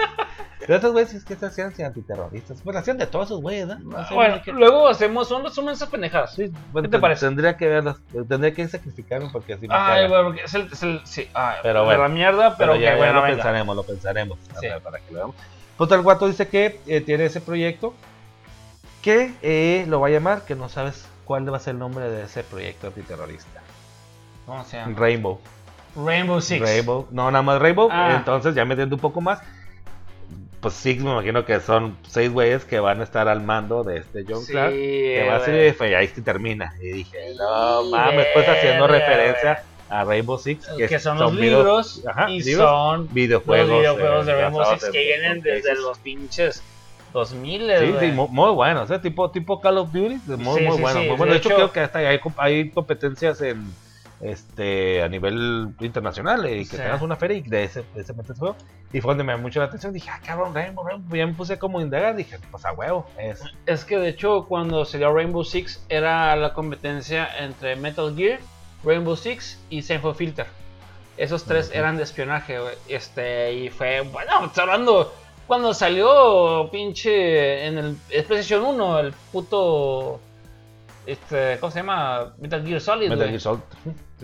[0.60, 2.60] Pero esos güeyes es que se hacían antiterroristas.
[2.64, 3.78] Pues hacían de todos esos güeyes, ¿no?
[3.80, 6.34] No sé, bueno, luego hacemos un resumen de esas pendejadas.
[6.34, 7.28] Sí, bueno, ¿Qué te parece?
[7.28, 10.82] Tendría que verlas, tendría que sacrificarme porque así me Ay, bueno, porque es el, es
[10.82, 12.02] el- sí, ay, Pero bueno.
[12.02, 13.36] la mierda, pero, Pero ya, bueno, lo venga.
[13.36, 14.40] pensaremos, lo pensaremos.
[14.56, 14.68] a Sí.
[14.68, 15.36] ver, para que lo veamos.
[15.78, 17.94] Total Guato dice que eh, tiene ese proyecto
[19.04, 22.10] que eh, lo va a llamar, que no sabes cuál va a ser el nombre
[22.10, 23.62] de ese proyecto antiterrorista.
[24.48, 24.96] ¿Cómo se llama?
[24.98, 25.40] Rainbow.
[25.96, 26.62] Rainbow Six.
[26.62, 27.08] Rainbow.
[27.12, 27.90] No, nada más Rainbow.
[27.92, 28.16] Ah.
[28.18, 29.40] Entonces, ya metiendo un poco más.
[30.62, 33.98] Pues Six me imagino que son seis güeyes que van a estar al mando de
[33.98, 34.72] este John Sí, Clark.
[34.74, 36.74] Que va a ser, y ahí sí termina.
[36.82, 40.68] Y dije, no mames, pues haciendo verga, referencia a Rainbow Six.
[40.90, 43.70] Que, son los video- libros Ajá, y libros, son videojuegos.
[43.70, 46.64] los videojuegos eh, de Rainbow Six que vienen en desde los pinches
[47.14, 47.72] 2000.
[47.80, 48.98] Sí, sí, mu- muy buenos, ¿eh?
[48.98, 51.00] tipo, tipo Call of Duty, muy, Sí, muy sí, bueno.
[51.02, 51.26] muy bueno.
[51.26, 53.72] de De hecho, hecho- creo que hasta hay, hay competencias en
[54.22, 56.78] este a nivel internacional y que Sí.
[56.78, 58.56] tengas una feria y de ese, de ese juego.
[58.94, 59.92] Y fue donde me llamó mucho la atención.
[59.94, 61.16] Dije, ah, cabrón, Rainbow, Rainbow.
[61.18, 62.16] Ya me puse como a indagar.
[62.16, 63.42] Dije, pues a huevo, es.
[63.66, 68.40] Es que de hecho cuando salió Rainbow Six era la competencia entre Metal Gear,
[68.84, 70.48] Rainbow Six y Zenfo Filter.
[71.18, 72.58] Esos tres eran de espionaje.
[72.88, 75.14] Este, y fue, bueno, estoy hablando,
[75.48, 80.20] cuando salió pinche en el PlayStation 1, el puto,
[81.06, 82.34] este, ¿cómo se llama?
[82.40, 83.28] Metal Gear Solid, Metal.
[83.30, 83.62] Gear Solid.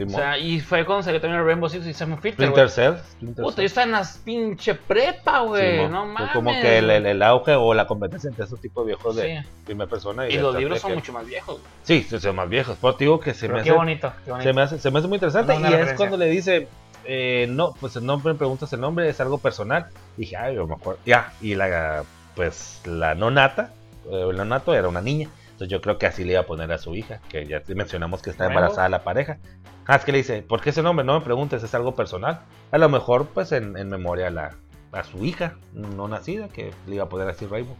[0.05, 2.69] O sea, y fue cuando salió también Rainbow Six y Zenfo Filter, Splinter.
[2.69, 3.33] Cell.
[3.35, 5.87] Puta, yo estaba en la pinche prepa, güey.
[5.89, 6.31] No mames.
[6.31, 9.41] como que el, el, el auge o la competencia entre esos tipos de viejos de
[9.41, 9.49] Sí.
[9.65, 10.27] primera persona.
[10.29, 11.59] Y los libros son que- mucho más viejos.
[11.83, 12.77] Sí, sí, son más viejos.
[12.79, 14.49] Te digo que se Pero me qué hace bonito, qué bonito.
[14.49, 15.53] Se me hace, se me hace muy interesante.
[15.53, 15.97] Y es referencia.
[15.97, 16.67] cuando le dice,
[17.05, 19.87] eh, no, pues el nombre, me preguntas el nombre, es algo personal.
[20.15, 21.01] Dije, ay, yo me acuerdo.
[21.05, 22.03] Ya, y la,
[22.35, 23.71] pues la nonata,
[24.09, 25.29] eh, el nonato era una niña.
[25.61, 28.23] Entonces yo creo que así le iba a poner a su hija, que ya mencionamos
[28.23, 29.37] que está embarazada la pareja.
[29.85, 31.05] Ah, es que le dice, ¿por qué ese nombre?
[31.05, 32.39] No me preguntes, es algo personal.
[32.71, 34.55] A lo mejor, pues en, en memoria a, la,
[34.91, 37.75] a su hija, no nacida, que le iba a poner así Rainbow.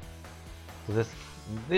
[0.87, 1.11] Entonces,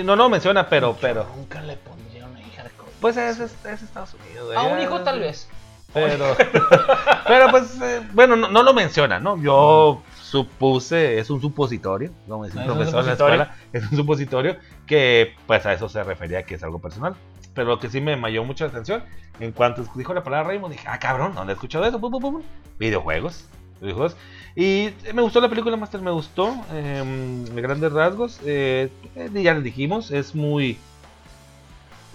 [0.04, 1.26] no, no menciona, pero, pero.
[1.38, 2.72] Nunca le pondría una hija de.
[3.00, 4.58] Pues es, es, es Estados Unidos.
[4.58, 5.48] A un hijo tal vez.
[5.94, 6.36] pero,
[7.28, 9.42] pero pues, eh, bueno, no, no lo menciona, ¿no?
[9.42, 13.42] Yo supuse, es un supositorio, como un un profesor en la supositorio.
[13.44, 17.16] escuela, es un supositorio que pues a eso se refería que es algo personal.
[17.54, 19.04] Pero lo que sí me llamó mucho la atención,
[19.40, 22.00] en cuanto dijo la palabra Raymond, dije, ah, cabrón, ¿dónde he escuchado eso?
[22.02, 22.44] Pum, pum, pum, pum.
[22.80, 23.46] Videojuegos.
[23.80, 24.18] Videojuegos.
[24.56, 26.54] Y me gustó la película, Master, me gustó.
[26.72, 28.40] eh, de grandes rasgos.
[28.44, 30.78] eh, eh, ya les dijimos, es muy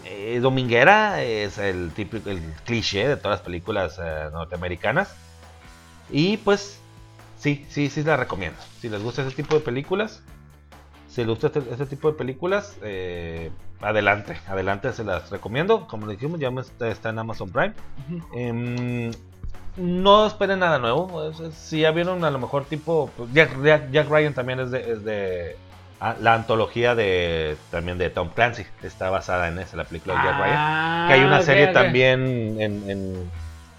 [0.05, 5.15] eh, dominguera, es el típico, el cliché de todas las películas eh, norteamericanas.
[6.11, 6.78] Y pues,
[7.39, 8.59] sí, sí, sí la recomiendo.
[8.81, 10.23] Si les gusta ese tipo de películas,
[11.09, 15.87] si les gusta este, este tipo de películas, eh, adelante, adelante se las recomiendo.
[15.87, 17.73] Como les dijimos, ya está, está en Amazon Prime.
[18.35, 19.11] Em,
[19.77, 21.33] no esperen nada nuevo.
[21.53, 23.11] si ya vieron a lo mejor tipo...
[23.17, 24.93] pues, Jack, Jack- Jack Ryan también es de...
[24.93, 25.57] es de-
[26.01, 30.21] ah, la antología de también de Tom Clancy está basada en esa, la película de
[30.29, 30.57] Jack Ryan.
[30.57, 33.31] Ah, Que hay una ok, serie también en, en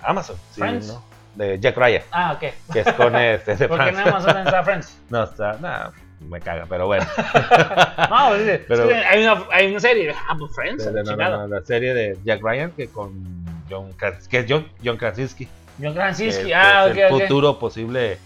[0.02, 0.38] Amazon.
[0.56, 0.62] sí.
[0.62, 1.09] ¿no?
[1.36, 2.54] De Jack Ryan, Ah, ok.
[2.74, 4.98] que es con este de Porque nada más son en Friends.
[5.10, 5.54] No, está...
[5.62, 5.90] nah,
[6.28, 7.06] me caga, pero bueno.
[8.10, 10.14] No, es Pero- que hay, una, hay una serie.
[10.28, 10.86] Ah, pues Friends.
[10.86, 11.48] No, no, no, chingado.
[11.48, 13.94] no, la serie de Jack Ryan que con John
[14.30, 15.48] que es John, John Krasinski.
[15.82, 16.52] John Krasinski.
[16.52, 18.18] Ah, ok, el futuro posible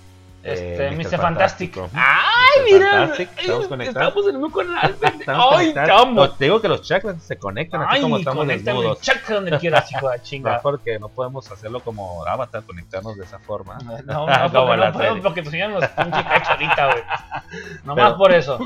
[0.43, 1.17] Este, eh, Mr.
[1.19, 1.77] Fantastic.
[1.93, 2.73] Ay, Mr.
[2.73, 2.91] mira.
[2.91, 4.07] Fantastic, estamos conectados.
[4.09, 4.95] Estamos en un canal.
[5.55, 6.13] Ay, estamos.
[6.15, 8.99] No, te digo que los chakras se conectan así Ay, como estamos desnudos.
[9.01, 10.59] Checa donde quieras, hijo de No, chinga.
[10.61, 13.77] porque no podemos hacerlo como Avatar, conectarnos de esa forma.
[13.85, 17.03] No, no, Como porque no podemos, porque tu señor nos pinche cacho ahorita, güey.
[17.85, 18.59] Nomás Pero- por eso.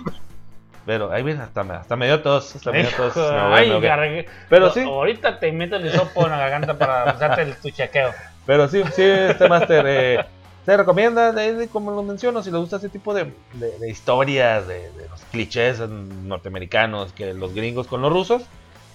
[0.86, 2.56] Pero ahí viene, hasta hasta me dio tos.
[2.56, 3.16] Hasta me dio tos.
[3.18, 4.82] Hijo, No, ay, bueno, Pero No, sí.
[4.84, 8.12] Ahorita te meto el hisopo en la garganta para el- tu chequeo.
[8.46, 10.26] Pero sí, sí, este máster eh,
[10.68, 14.68] se recomienda, de, como lo menciono, si le gusta ese tipo de, de- de historias,
[14.68, 18.44] de, los clichés norteamericanos, que los gringos con los rusos,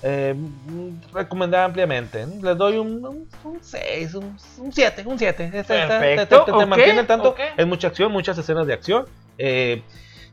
[0.03, 2.27] eh, mm, recomendada ampliamente.
[2.27, 2.43] ¿no?
[2.43, 3.27] Les doy un
[3.62, 4.39] 6, un
[4.70, 5.51] 7, un 7.
[5.66, 7.41] Perfecto, Te, te- te ok, mantienen tanto, ok.
[7.57, 9.07] es mucha acción, muchas escenas de acción.
[9.39, 9.83] Eh,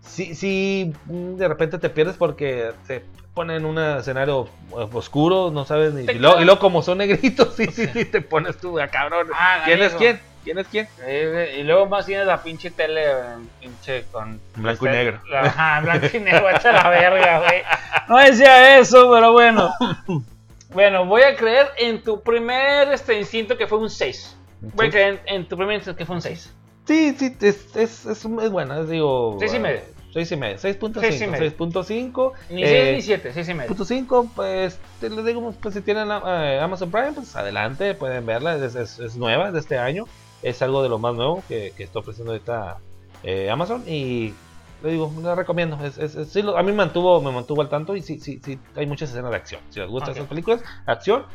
[0.02, 5.52] si, si mm, de repente te pierdes porque te ponen en un escenario eh, oscuro,
[5.52, 6.06] no sabes ni.
[6.06, 8.78] Te Y luego, quedas- y luego como son negritos, sí, sí, sí, te pones tú
[8.78, 9.28] a cabrón.
[9.34, 10.20] Ah, ¿Quién es quién?
[10.44, 10.88] ¿Quién es quién?
[11.06, 13.14] Eh, y luego más tienes la pinche tele, eh,
[13.60, 14.40] pinche con.
[14.56, 15.22] Blanco y este, negro.
[15.30, 17.62] la- Ajá, blanco y negro, vete a la verga, güey.
[18.08, 19.72] No decía eso, pero bueno.
[20.72, 24.38] Bueno, voy a creer en tu primer este, instinto que fue un 6.
[24.76, 26.54] Voy a creer en, en tu primer instinto que fue un 6.
[26.86, 29.36] Sí, sí, es, es, es, es buena, es, digo.
[29.40, 29.82] Seis y eh, medio.
[30.14, 31.52] 6 y medio, 6.5, Seis y medio.
[31.58, 32.34] 6.5.
[32.52, 33.68] Ni eh, 6 ni 7, 6 y medio.
[33.68, 38.26] Punto 5, pues te les digo, pues si tienen eh, Amazon Prime, pues adelante, pueden
[38.28, 40.06] verla, es, es- es nueva, es de este año,
[40.42, 42.78] es algo de lo más nuevo que, que está ofreciendo ahorita
[43.24, 44.34] eh, Amazon y
[44.82, 47.68] le digo, la recomiendo, es, es- es- sí, a mí me mantuvo, me mantuvo al
[47.70, 50.62] tanto y sí, sí, sí, hay muchas escenas de acción, si les gustan esas películas,
[50.86, 51.26] acción,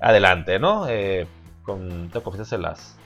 [0.00, 0.86] adelante, ¿no?
[0.88, 1.26] Eh,
[1.62, 2.96] con esta confianza se las,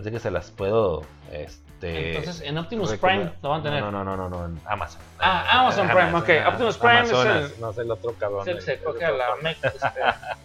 [0.00, 2.16] así que se las puedo, este...
[2.16, 2.94] Entonces, en Optimus.
[2.94, 3.80] Prime lo van a tener.
[3.82, 5.02] No, no, no, no, no, en Amazon.
[5.18, 6.48] Ah, Amazon Prime, ok.
[6.54, 8.48] Optimus Prime es Amazonas, el- No sé el otro cabrón.
[8.48, 9.26] Es se el coge a la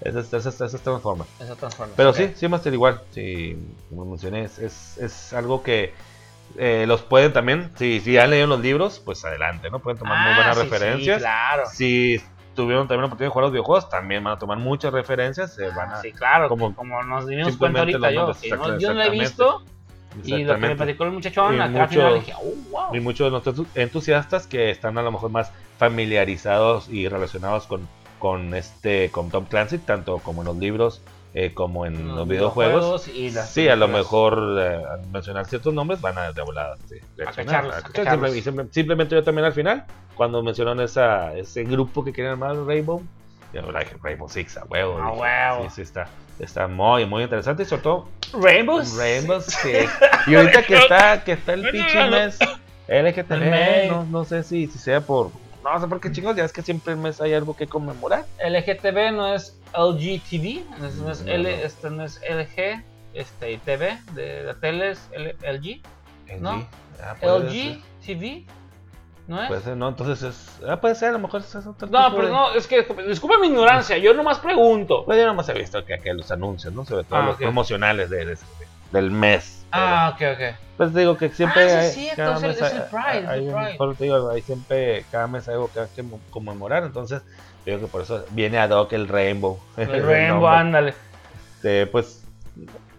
[0.00, 0.14] cabrón.
[0.14, 1.30] mech, este, Ese es, ese es- ese es Transformers.
[1.40, 1.96] esa Transformers.
[1.96, 2.16] Pero ok.
[2.16, 3.00] sí, sí, Master igual.
[3.10, 3.56] Sí,
[3.90, 5.92] como mencioné, es, es, es algo que
[6.58, 9.80] eh, los pueden también, si, si han leído los libros, pues adelante, ¿no?
[9.80, 11.18] Pueden tomar muy Ah, buenas sí, sí, referencias.
[11.18, 11.62] claro.
[11.72, 12.20] Si
[12.54, 15.54] tuvieron también la oportunidad de jugar los videojuegos, también van a tomar muchas referencias.
[15.54, 16.48] Se van a, Sí, claro.
[16.48, 18.28] como- Como, nos dimos cuenta ahorita yo.
[18.56, 19.62] no- yo no la he visto.
[20.24, 22.94] Y lo que me platicó el muchachón, Y acá al final dije, oh, wow.
[22.94, 27.86] y muchos de nuestros entusiastas que están a lo mejor más familiarizados y relacionados con,
[28.26, 31.00] con este con Tom Clancy, tanto como en los libros
[31.34, 33.08] eh, como en los, videojuegos.
[33.08, 34.04] y las Sí, a lo películas.
[34.04, 36.76] mejor eh, al mencionar ciertos nombres van a de volada.
[36.88, 36.96] sí.
[37.94, 42.56] Simple- simple- simplemente yo también al final, cuando mencionaron esa, ese grupo que querían armar
[42.66, 43.02] Rainbow,
[43.52, 44.98] yo dije Rainbow Six a huevo.
[44.98, 45.64] A huevo.
[45.68, 46.08] Sí, sí, está,
[46.40, 49.90] está muy, muy interesante y sobre todo Rainbow Rainbow Six.
[50.26, 52.38] Y ahorita que está, que está el pinche mes
[52.88, 53.90] LGTB, mes.
[53.90, 55.30] no, no sé si, si sea por.
[55.74, 58.24] No sé por qué chingos, ya es que siempre el mes hay algo que conmemorar.
[58.44, 62.82] LGTB no es LGTV, no es, no es L, este no es LG,
[63.14, 65.80] este y TV de la tele es L- LG,
[66.28, 66.40] LG.
[66.40, 66.66] ¿No?
[67.02, 68.46] Ah, puede LG ser, TV,
[69.26, 69.48] ¿no es?
[69.48, 70.60] Puede ser, no, entonces es.
[70.68, 72.86] Ah, puede ser, a lo mejor es otro no, tipo pero de- no, es que
[73.08, 75.04] disculpa mi ignorancia, yo nomás pregunto.
[75.04, 76.84] Pues yo nomás he visto que, que los anuncios, ¿no?
[76.84, 78.38] Sobre todo Ah, los promocionales de, de-
[78.92, 79.55] del mes.
[79.72, 80.56] Ah, ok, ok.
[80.76, 81.72] Pues digo que siempre.
[81.72, 83.74] Ah, sí cierto, cada es el- mes es el Pride, hay el Pride.
[83.78, 86.84] por te digo, hay siempre, cada mes hay algo que hay que conmemorar.
[86.84, 87.22] Entonces,
[87.64, 89.58] digo que por eso viene ad hoc el Rainbow.
[89.76, 90.94] El el Rainbow, ándale.
[91.56, 92.24] Este, pues,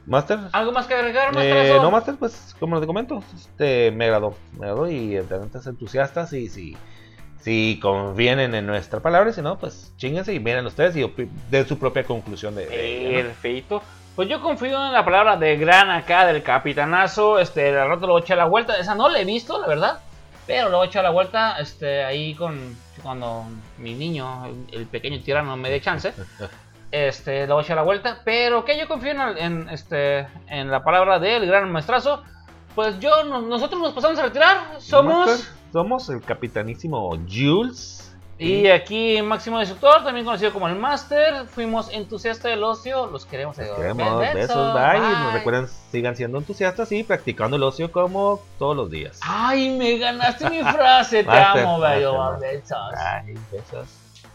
[0.06, 0.40] Master.
[0.54, 4.36] ¿Algo más que agregar, más Eh, no, Master, pues, como te comento, este, me agradó.
[4.58, 6.34] Me agradó y realmente entusiastas.
[6.34, 6.76] Y si,
[7.42, 11.14] si convienen en nuestra palabra, si no, pues, chinguense y miren ustedes y
[11.52, 13.30] den su propia conclusión de, de ella, ¿no?
[14.18, 17.38] Pues yo confío en la palabra de gran acá del capitanazo.
[17.38, 18.76] Este, al rato lo voy a echar la vuelta.
[18.80, 20.00] Esa no la he visto, la verdad.
[20.48, 23.46] Pero lo voy a echar la vuelta este, ahí con cuando
[23.78, 26.14] mi niño, el, pequeño tirano, me dé chance.
[26.90, 28.22] Este, lo voy a echar la vuelta.
[28.26, 32.24] Pero que yo confío en, este, en la palabra del gran maestrazo.
[32.74, 34.80] Pues yo, no- nosotros nos pasamos a retirar.
[34.80, 35.48] Somos.
[35.72, 37.97] Somos el capitanísimo Jules.
[38.40, 41.46] Y aquí Máximo Destructor, también conocido como el Master.
[41.48, 43.08] Fuimos entusiastas del ocio.
[43.08, 43.58] Los queremos.
[43.58, 44.98] Los queremos, besos, bye.
[44.98, 49.20] Y nos recuerden, sigan siendo entusiastas y practicando el ocio como todos los días.
[49.24, 51.24] Ay, me ganaste mi frase.
[51.24, 52.38] Te Master, amo, bello.
[52.40, 52.78] Besos.
[53.26, 53.88] Bye, besos.